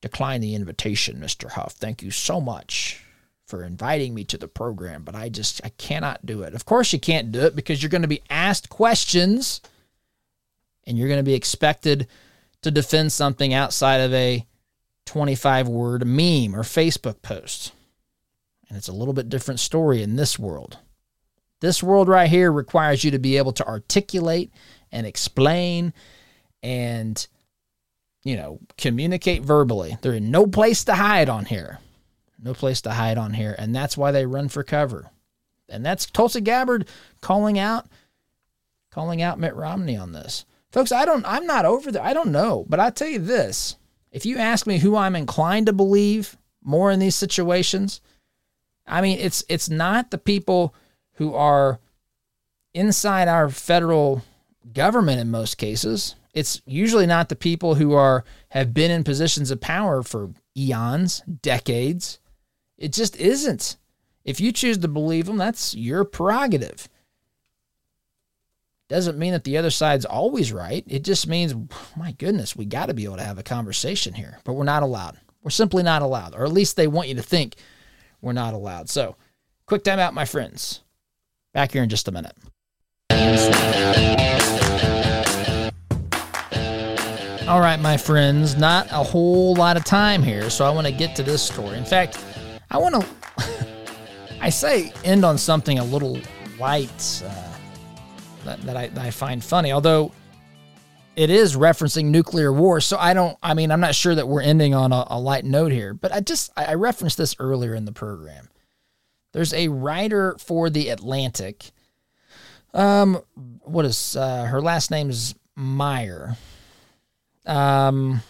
decline 0.01 0.41
the 0.41 0.55
invitation, 0.55 1.17
Mr. 1.17 1.51
Huff. 1.51 1.73
Thank 1.73 2.01
you 2.01 2.11
so 2.11 2.41
much 2.41 3.03
for 3.45 3.63
inviting 3.63 4.13
me 4.13 4.23
to 4.23 4.37
the 4.37 4.47
program, 4.47 5.03
but 5.03 5.15
I 5.15 5.29
just 5.29 5.61
I 5.63 5.69
cannot 5.69 6.25
do 6.25 6.41
it. 6.43 6.53
Of 6.53 6.65
course 6.65 6.93
you 6.93 6.99
can't 6.99 7.31
do 7.31 7.41
it 7.41 7.55
because 7.55 7.81
you're 7.81 7.89
going 7.89 8.01
to 8.01 8.07
be 8.07 8.23
asked 8.29 8.69
questions 8.69 9.61
and 10.87 10.97
you're 10.97 11.09
going 11.09 11.19
to 11.19 11.23
be 11.23 11.33
expected 11.33 12.07
to 12.61 12.71
defend 12.71 13.11
something 13.11 13.53
outside 13.53 13.97
of 13.97 14.13
a 14.13 14.45
25 15.05 15.67
word 15.67 16.05
meme 16.05 16.55
or 16.55 16.63
Facebook 16.63 17.21
post. 17.21 17.73
And 18.69 18.77
it's 18.77 18.87
a 18.87 18.93
little 18.93 19.13
bit 19.13 19.29
different 19.29 19.59
story 19.59 20.01
in 20.01 20.15
this 20.15 20.39
world. 20.39 20.77
This 21.59 21.83
world 21.83 22.07
right 22.07 22.29
here 22.29 22.51
requires 22.51 23.03
you 23.03 23.11
to 23.11 23.19
be 23.19 23.37
able 23.37 23.51
to 23.53 23.67
articulate 23.67 24.51
and 24.91 25.05
explain 25.05 25.93
and, 26.63 27.27
you 28.23 28.35
know, 28.35 28.59
communicate 28.77 29.41
verbally. 29.41 29.97
There 30.01 30.13
is 30.13 30.21
no 30.21 30.45
place 30.47 30.83
to 30.85 30.95
hide 30.95 31.29
on 31.29 31.45
here. 31.45 31.79
No 32.41 32.53
place 32.53 32.81
to 32.81 32.91
hide 32.91 33.17
on 33.17 33.33
here. 33.33 33.55
And 33.57 33.75
that's 33.75 33.97
why 33.97 34.11
they 34.11 34.25
run 34.25 34.49
for 34.49 34.63
cover. 34.63 35.09
And 35.69 35.85
that's 35.85 36.05
Tulsi 36.05 36.41
Gabbard 36.41 36.87
calling 37.21 37.57
out 37.57 37.87
calling 38.91 39.21
out 39.21 39.39
Mitt 39.39 39.55
Romney 39.55 39.95
on 39.95 40.11
this. 40.11 40.45
Folks, 40.71 40.91
I 40.91 41.05
don't 41.05 41.25
I'm 41.25 41.45
not 41.45 41.65
over 41.65 41.91
there. 41.91 42.03
I 42.03 42.13
don't 42.13 42.31
know. 42.31 42.65
But 42.67 42.79
I 42.79 42.89
tell 42.89 43.07
you 43.07 43.19
this. 43.19 43.77
If 44.11 44.25
you 44.25 44.37
ask 44.37 44.67
me 44.67 44.79
who 44.79 44.95
I'm 44.95 45.15
inclined 45.15 45.67
to 45.67 45.73
believe 45.73 46.37
more 46.63 46.91
in 46.91 46.99
these 46.99 47.15
situations, 47.15 48.01
I 48.85 49.01
mean 49.01 49.19
it's 49.19 49.43
it's 49.47 49.69
not 49.69 50.11
the 50.11 50.17
people 50.17 50.75
who 51.13 51.33
are 51.33 51.79
inside 52.73 53.27
our 53.27 53.49
federal 53.49 54.23
government 54.73 55.19
in 55.19 55.31
most 55.31 55.57
cases. 55.57 56.15
It's 56.33 56.61
usually 56.65 57.05
not 57.05 57.29
the 57.29 57.35
people 57.35 57.75
who 57.75 57.93
are 57.93 58.23
have 58.49 58.73
been 58.73 58.91
in 58.91 59.03
positions 59.03 59.51
of 59.51 59.59
power 59.59 60.01
for 60.01 60.31
eons, 60.57 61.21
decades. 61.41 62.19
It 62.77 62.93
just 62.93 63.15
isn't. 63.17 63.77
If 64.23 64.39
you 64.39 64.51
choose 64.51 64.77
to 64.77 64.87
believe 64.87 65.25
them, 65.25 65.37
that's 65.37 65.75
your 65.75 66.05
prerogative. 66.05 66.87
Doesn't 68.87 69.17
mean 69.17 69.31
that 69.31 69.45
the 69.45 69.57
other 69.57 69.69
side's 69.69 70.05
always 70.05 70.51
right. 70.51 70.83
It 70.87 71.03
just 71.03 71.27
means, 71.27 71.55
my 71.95 72.11
goodness, 72.13 72.55
we 72.55 72.65
got 72.65 72.87
to 72.87 72.93
be 72.93 73.05
able 73.05 73.17
to 73.17 73.23
have 73.23 73.37
a 73.37 73.43
conversation 73.43 74.13
here, 74.13 74.39
but 74.43 74.53
we're 74.53 74.65
not 74.65 74.83
allowed. 74.83 75.17
We're 75.43 75.49
simply 75.49 75.81
not 75.81 76.01
allowed, 76.01 76.35
or 76.35 76.43
at 76.43 76.51
least 76.51 76.75
they 76.75 76.87
want 76.87 77.07
you 77.07 77.15
to 77.15 77.23
think 77.23 77.55
we're 78.21 78.33
not 78.33 78.53
allowed. 78.53 78.89
So, 78.89 79.15
quick 79.65 79.83
time 79.83 79.99
out, 79.99 80.13
my 80.13 80.25
friends. 80.25 80.81
Back 81.53 81.71
here 81.71 81.83
in 81.83 81.89
just 81.89 82.07
a 82.07 82.11
minute. 82.11 82.35
All 87.47 87.59
right, 87.59 87.79
my 87.79 87.97
friends, 87.97 88.55
not 88.55 88.87
a 88.91 89.03
whole 89.03 89.55
lot 89.55 89.75
of 89.75 89.83
time 89.83 90.21
here, 90.21 90.49
so 90.49 90.63
I 90.63 90.69
want 90.69 90.85
to 90.85 90.93
get 90.93 91.15
to 91.15 91.23
this 91.23 91.41
story. 91.41 91.75
In 91.75 91.83
fact, 91.83 92.23
I 92.69 92.77
want 92.77 93.01
to, 93.01 93.07
I 94.41 94.49
say, 94.49 94.93
end 95.03 95.25
on 95.25 95.39
something 95.39 95.79
a 95.79 95.83
little 95.83 96.19
light 96.59 97.23
uh, 97.25 97.57
that, 98.45 98.61
that, 98.61 98.77
I, 98.77 98.87
that 98.89 99.05
I 99.05 99.09
find 99.09 99.43
funny, 99.43 99.71
although 99.71 100.11
it 101.15 101.31
is 101.31 101.57
referencing 101.57 102.05
nuclear 102.05 102.53
war. 102.53 102.79
So 102.79 102.97
I 102.97 103.13
don't, 103.13 103.35
I 103.41 103.55
mean, 103.55 103.71
I'm 103.71 103.81
not 103.81 103.95
sure 103.95 104.13
that 104.13 104.27
we're 104.27 104.43
ending 104.43 104.75
on 104.75 104.93
a, 104.93 105.05
a 105.07 105.19
light 105.19 105.43
note 105.43 105.71
here, 105.71 105.95
but 105.95 106.13
I 106.13 106.21
just, 106.21 106.51
I 106.55 106.75
referenced 106.75 107.17
this 107.17 107.35
earlier 107.39 107.73
in 107.73 107.85
the 107.85 107.91
program. 107.91 108.49
There's 109.33 109.53
a 109.53 109.67
writer 109.67 110.37
for 110.39 110.69
The 110.69 110.89
Atlantic. 110.89 111.71
Um, 112.73 113.21
what 113.61 113.83
is, 113.83 114.15
uh, 114.15 114.45
her 114.45 114.61
last 114.61 114.91
name 114.91 115.09
is 115.09 115.33
Meyer. 115.55 116.37
Um, 117.45 118.21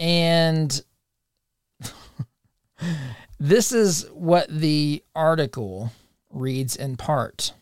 and 0.00 0.82
this 3.40 3.72
is 3.72 4.06
what 4.12 4.48
the 4.48 5.02
article 5.14 5.92
reads 6.30 6.76
in 6.76 6.96
part. 6.96 7.52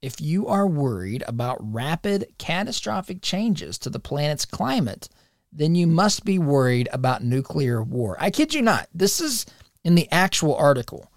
If 0.00 0.20
you 0.20 0.46
are 0.46 0.66
worried 0.66 1.24
about 1.26 1.58
rapid, 1.60 2.26
catastrophic 2.38 3.20
changes 3.20 3.78
to 3.78 3.90
the 3.90 3.98
planet's 3.98 4.44
climate, 4.44 5.08
then 5.52 5.74
you 5.74 5.86
must 5.86 6.24
be 6.24 6.38
worried 6.38 6.88
about 6.92 7.24
nuclear 7.24 7.82
war. 7.82 8.16
I 8.20 8.30
kid 8.30 8.54
you 8.54 8.62
not. 8.62 8.88
This 8.94 9.20
is 9.20 9.44
in 9.84 9.94
the 9.94 10.08
actual 10.12 10.54
article. 10.54 11.10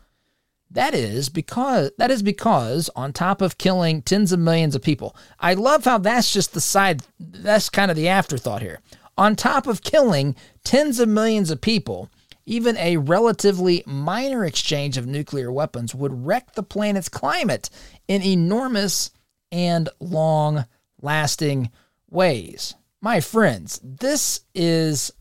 That 0.74 0.94
is 0.94 1.28
because 1.28 1.92
that 1.98 2.12
is 2.12 2.24
because 2.24 2.90
on 2.96 3.12
top 3.12 3.42
of 3.42 3.58
killing 3.58 4.02
tens 4.02 4.32
of 4.32 4.40
millions 4.40 4.74
of 4.74 4.82
people. 4.82 5.16
I 5.40 5.54
love 5.54 5.84
how 5.84 5.98
that's 5.98 6.32
just 6.32 6.54
the 6.54 6.62
side 6.62 7.04
that's 7.20 7.70
kind 7.70 7.92
of 7.92 7.98
the 7.98 8.08
afterthought 8.08 8.62
here. 8.62 8.80
On 9.18 9.36
top 9.36 9.68
of 9.68 9.84
killing 9.84 10.36
tens 10.64 11.00
of 11.02 11.10
millions 11.10 11.52
of 11.52 11.60
people, 11.60 12.10
even 12.46 12.78
a 12.78 12.98
relatively 12.98 13.84
minor 13.86 14.46
exchange 14.46 14.98
of 14.98 15.06
nuclear 15.06 15.52
weapons 15.52 15.94
would 15.94 16.26
wreck 16.26 16.54
the 16.54 16.64
planet's 16.64 17.10
climate 17.10 17.70
in 18.08 18.22
enormous 18.22 19.12
and 19.52 19.90
long 20.00 20.66
lasting 21.02 21.70
ways. 22.10 22.76
My 23.02 23.20
friends, 23.20 23.82
this 23.84 24.42
is 24.56 25.12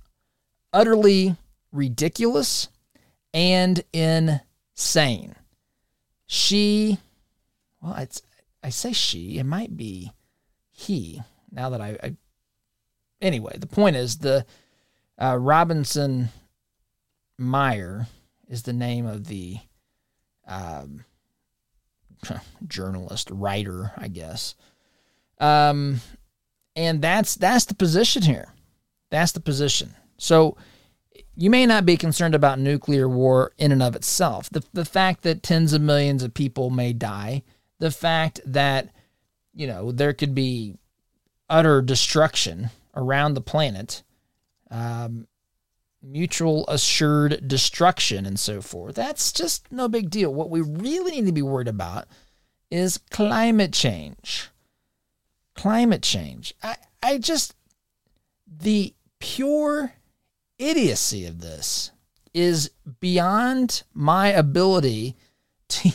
utterly 0.72 1.34
ridiculous 1.72 2.68
and 3.34 3.82
insane 3.92 5.34
she, 6.32 6.96
well, 7.82 7.96
it's, 7.96 8.22
I 8.62 8.68
say 8.68 8.92
she, 8.92 9.38
it 9.40 9.44
might 9.44 9.76
be 9.76 10.12
he. 10.70 11.20
Now 11.50 11.70
that 11.70 11.80
I, 11.80 11.98
I 12.00 12.16
anyway, 13.20 13.56
the 13.58 13.66
point 13.66 13.96
is 13.96 14.18
the 14.18 14.46
uh, 15.18 15.36
Robinson 15.36 16.28
Meyer 17.36 18.06
is 18.48 18.62
the 18.62 18.72
name 18.72 19.06
of 19.06 19.26
the 19.26 19.58
um, 20.46 21.04
journalist, 22.68 23.28
writer, 23.32 23.90
I 23.96 24.06
guess. 24.06 24.54
Um, 25.40 26.00
and 26.76 27.02
that's 27.02 27.34
that's 27.34 27.64
the 27.64 27.74
position 27.74 28.22
here. 28.22 28.54
That's 29.10 29.32
the 29.32 29.40
position. 29.40 29.96
So 30.16 30.56
you 31.40 31.48
may 31.48 31.64
not 31.64 31.86
be 31.86 31.96
concerned 31.96 32.34
about 32.34 32.58
nuclear 32.58 33.08
war 33.08 33.52
in 33.56 33.72
and 33.72 33.82
of 33.82 33.96
itself. 33.96 34.50
The, 34.50 34.62
the 34.74 34.84
fact 34.84 35.22
that 35.22 35.42
tens 35.42 35.72
of 35.72 35.80
millions 35.80 36.22
of 36.22 36.34
people 36.34 36.68
may 36.68 36.92
die, 36.92 37.44
the 37.78 37.90
fact 37.90 38.40
that, 38.44 38.90
you 39.54 39.66
know, 39.66 39.90
there 39.90 40.12
could 40.12 40.34
be 40.34 40.76
utter 41.48 41.80
destruction 41.80 42.68
around 42.94 43.32
the 43.32 43.40
planet, 43.40 44.02
um, 44.70 45.26
mutual 46.02 46.66
assured 46.68 47.48
destruction, 47.48 48.26
and 48.26 48.38
so 48.38 48.60
forth. 48.60 48.94
That's 48.94 49.32
just 49.32 49.72
no 49.72 49.88
big 49.88 50.10
deal. 50.10 50.34
What 50.34 50.50
we 50.50 50.60
really 50.60 51.12
need 51.12 51.26
to 51.26 51.32
be 51.32 51.40
worried 51.40 51.68
about 51.68 52.06
is 52.70 53.00
climate 53.10 53.72
change. 53.72 54.50
Climate 55.54 56.02
change. 56.02 56.52
I, 56.62 56.76
I 57.02 57.16
just, 57.16 57.54
the 58.46 58.92
pure 59.20 59.94
idiocy 60.60 61.26
of 61.26 61.40
this 61.40 61.90
is 62.32 62.70
beyond 63.00 63.82
my 63.92 64.28
ability 64.28 65.16
to, 65.68 65.90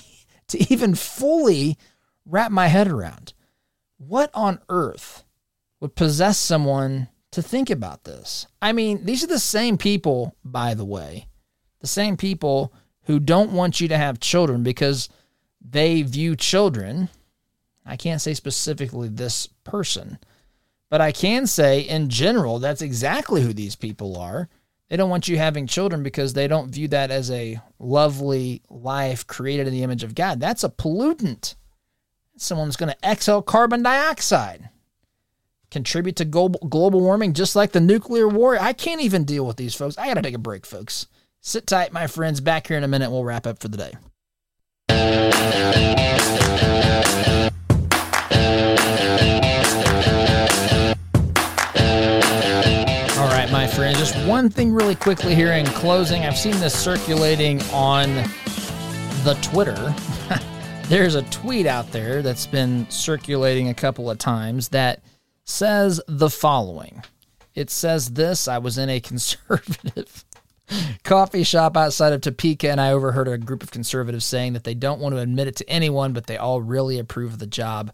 to 0.48 0.74
even 0.74 0.96
fully 0.96 1.78
wrap 2.26 2.52
my 2.52 2.68
head 2.68 2.88
around. 2.88 3.34
What 3.98 4.32
on 4.34 4.60
earth 4.70 5.24
would 5.80 5.96
possess 5.96 6.38
someone 6.38 7.08
to 7.32 7.42
think 7.42 7.70
about 7.70 8.04
this? 8.04 8.48
I 8.62 8.74
mean, 8.74 9.06
these 9.06 9.24
are 9.24 9.28
the 9.28 9.40
same 9.40 9.78
people, 9.78 10.36
by 10.44 10.74
the 10.74 10.86
way, 10.86 11.28
the 11.80 11.88
same 11.88 12.18
people 12.18 12.74
who 13.04 13.20
don't 13.20 13.52
want 13.52 13.80
you 13.80 13.88
to 13.88 13.98
have 13.98 14.20
children 14.20 14.64
because 14.64 15.10
they 15.62 16.02
view 16.02 16.36
children. 16.36 17.10
I 17.86 17.98
can't 17.98 18.22
say 18.22 18.34
specifically 18.34 19.10
this 19.10 19.48
person, 19.64 20.18
but 20.90 21.02
I 21.02 21.12
can 21.12 21.48
say 21.48 21.82
in 21.82 22.10
general, 22.10 22.60
that's 22.60 22.82
exactly 22.82 23.42
who 23.42 23.54
these 23.54 23.76
people 23.76 24.18
are. 24.18 24.50
They 24.90 24.98
don't 24.98 25.10
want 25.10 25.28
you 25.28 25.38
having 25.38 25.66
children 25.66 26.04
because 26.04 26.34
they 26.34 26.48
don't 26.48 26.70
view 26.70 26.88
that 26.90 27.10
as 27.10 27.32
a 27.32 27.60
lovely 27.80 28.62
life 28.70 29.26
created 29.26 29.66
in 29.68 29.74
the 29.74 29.84
image 29.84 30.04
of 30.04 30.14
God. 30.14 30.40
That's 30.40 30.64
a 30.64 30.70
pollutant. 30.70 31.56
Someone's 32.38 32.76
going 32.76 32.92
to 32.92 33.10
exhale 33.10 33.42
carbon 33.42 33.82
dioxide, 33.82 34.70
contribute 35.72 36.18
to 36.18 36.26
global, 36.26 37.00
warming 37.02 37.34
just 37.34 37.56
like 37.56 37.72
the 37.72 37.80
nuclear 37.80 38.28
war. 38.28 38.60
I 38.60 38.74
can't 38.74 39.02
even 39.02 39.24
deal 39.24 39.46
with 39.46 39.58
these 39.58 39.74
folks. 39.74 39.98
I 39.98 40.08
got 40.08 40.16
to 40.16 40.22
take 40.22 40.36
a 40.36 40.40
break, 40.40 40.66
folks. 40.66 41.08
Sit 41.42 41.66
tight, 41.66 41.94
my 41.94 42.08
friends. 42.08 42.42
Back 42.42 42.68
here 42.68 42.78
in 42.78 42.84
a 42.84 42.88
minute. 42.88 43.10
We'll 43.10 43.24
wrap 43.24 43.48
up 43.48 43.60
for 43.60 43.70
the 43.70 43.92
day. 44.90 45.95
Just 54.06 54.28
one 54.28 54.52
thing 54.52 54.72
really 54.72 54.94
quickly 54.94 55.34
here 55.34 55.54
in 55.54 55.66
closing. 55.66 56.26
I've 56.26 56.38
seen 56.38 56.60
this 56.60 56.78
circulating 56.78 57.60
on 57.72 58.14
the 59.24 59.36
Twitter. 59.42 59.96
There's 60.90 61.16
a 61.16 61.24
tweet 61.24 61.66
out 61.66 61.92
there 61.92 62.22
that's 62.22 62.46
been 62.46 62.88
circulating 62.92 63.70
a 63.70 63.74
couple 63.74 64.12
of 64.12 64.20
times 64.20 64.70
that 64.70 65.02
says 65.46 66.00
the 66.08 66.30
following. 66.30 67.02
It 67.56 67.72
says 67.72 68.12
this 68.12 68.48
I 68.48 68.60
was 68.60 68.78
in 68.78 68.92
a 68.92 69.00
conservative 69.02 70.24
coffee 71.04 71.44
shop 71.44 71.76
outside 71.76 72.14
of 72.14 72.22
Topeka, 72.22 72.70
and 72.70 72.80
I 72.80 72.92
overheard 72.92 73.28
a 73.28 73.40
group 73.40 73.64
of 73.64 73.72
conservatives 73.72 74.24
saying 74.24 74.54
that 74.54 74.66
they 74.66 74.76
don't 74.76 75.02
want 75.02 75.16
to 75.16 75.22
admit 75.22 75.48
it 75.48 75.56
to 75.56 75.68
anyone, 75.68 76.14
but 76.14 76.28
they 76.28 76.38
all 76.38 76.62
really 76.62 77.00
approve 77.00 77.34
of 77.34 77.40
the 77.40 77.48
job 77.48 77.92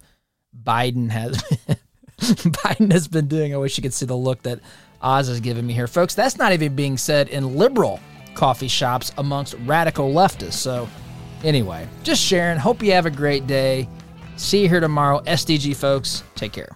Biden 0.61 1.09
has 1.09 1.37
Biden 2.19 2.91
has 2.91 3.07
been 3.07 3.29
doing. 3.29 3.53
I 3.53 3.57
wish 3.59 3.77
you 3.77 3.81
could 3.81 3.93
see 3.93 4.05
the 4.05 4.17
look 4.17 4.41
that 4.41 4.59
Oz 5.01 5.29
is 5.29 5.39
giving 5.39 5.65
me 5.65 5.73
here. 5.73 5.87
Folks, 5.87 6.15
that's 6.15 6.37
not 6.37 6.53
even 6.53 6.75
being 6.75 6.97
said 6.97 7.29
in 7.29 7.55
liberal 7.55 7.99
coffee 8.33 8.67
shops 8.67 9.11
amongst 9.17 9.55
radical 9.65 10.13
leftists. 10.13 10.53
So, 10.53 10.87
anyway, 11.43 11.87
just 12.03 12.21
sharing. 12.21 12.57
Hope 12.57 12.81
you 12.83 12.91
have 12.93 13.05
a 13.05 13.11
great 13.11 13.47
day. 13.47 13.87
See 14.37 14.61
you 14.61 14.69
here 14.69 14.79
tomorrow. 14.79 15.19
SDG 15.21 15.75
folks, 15.75 16.23
take 16.35 16.51
care. 16.53 16.69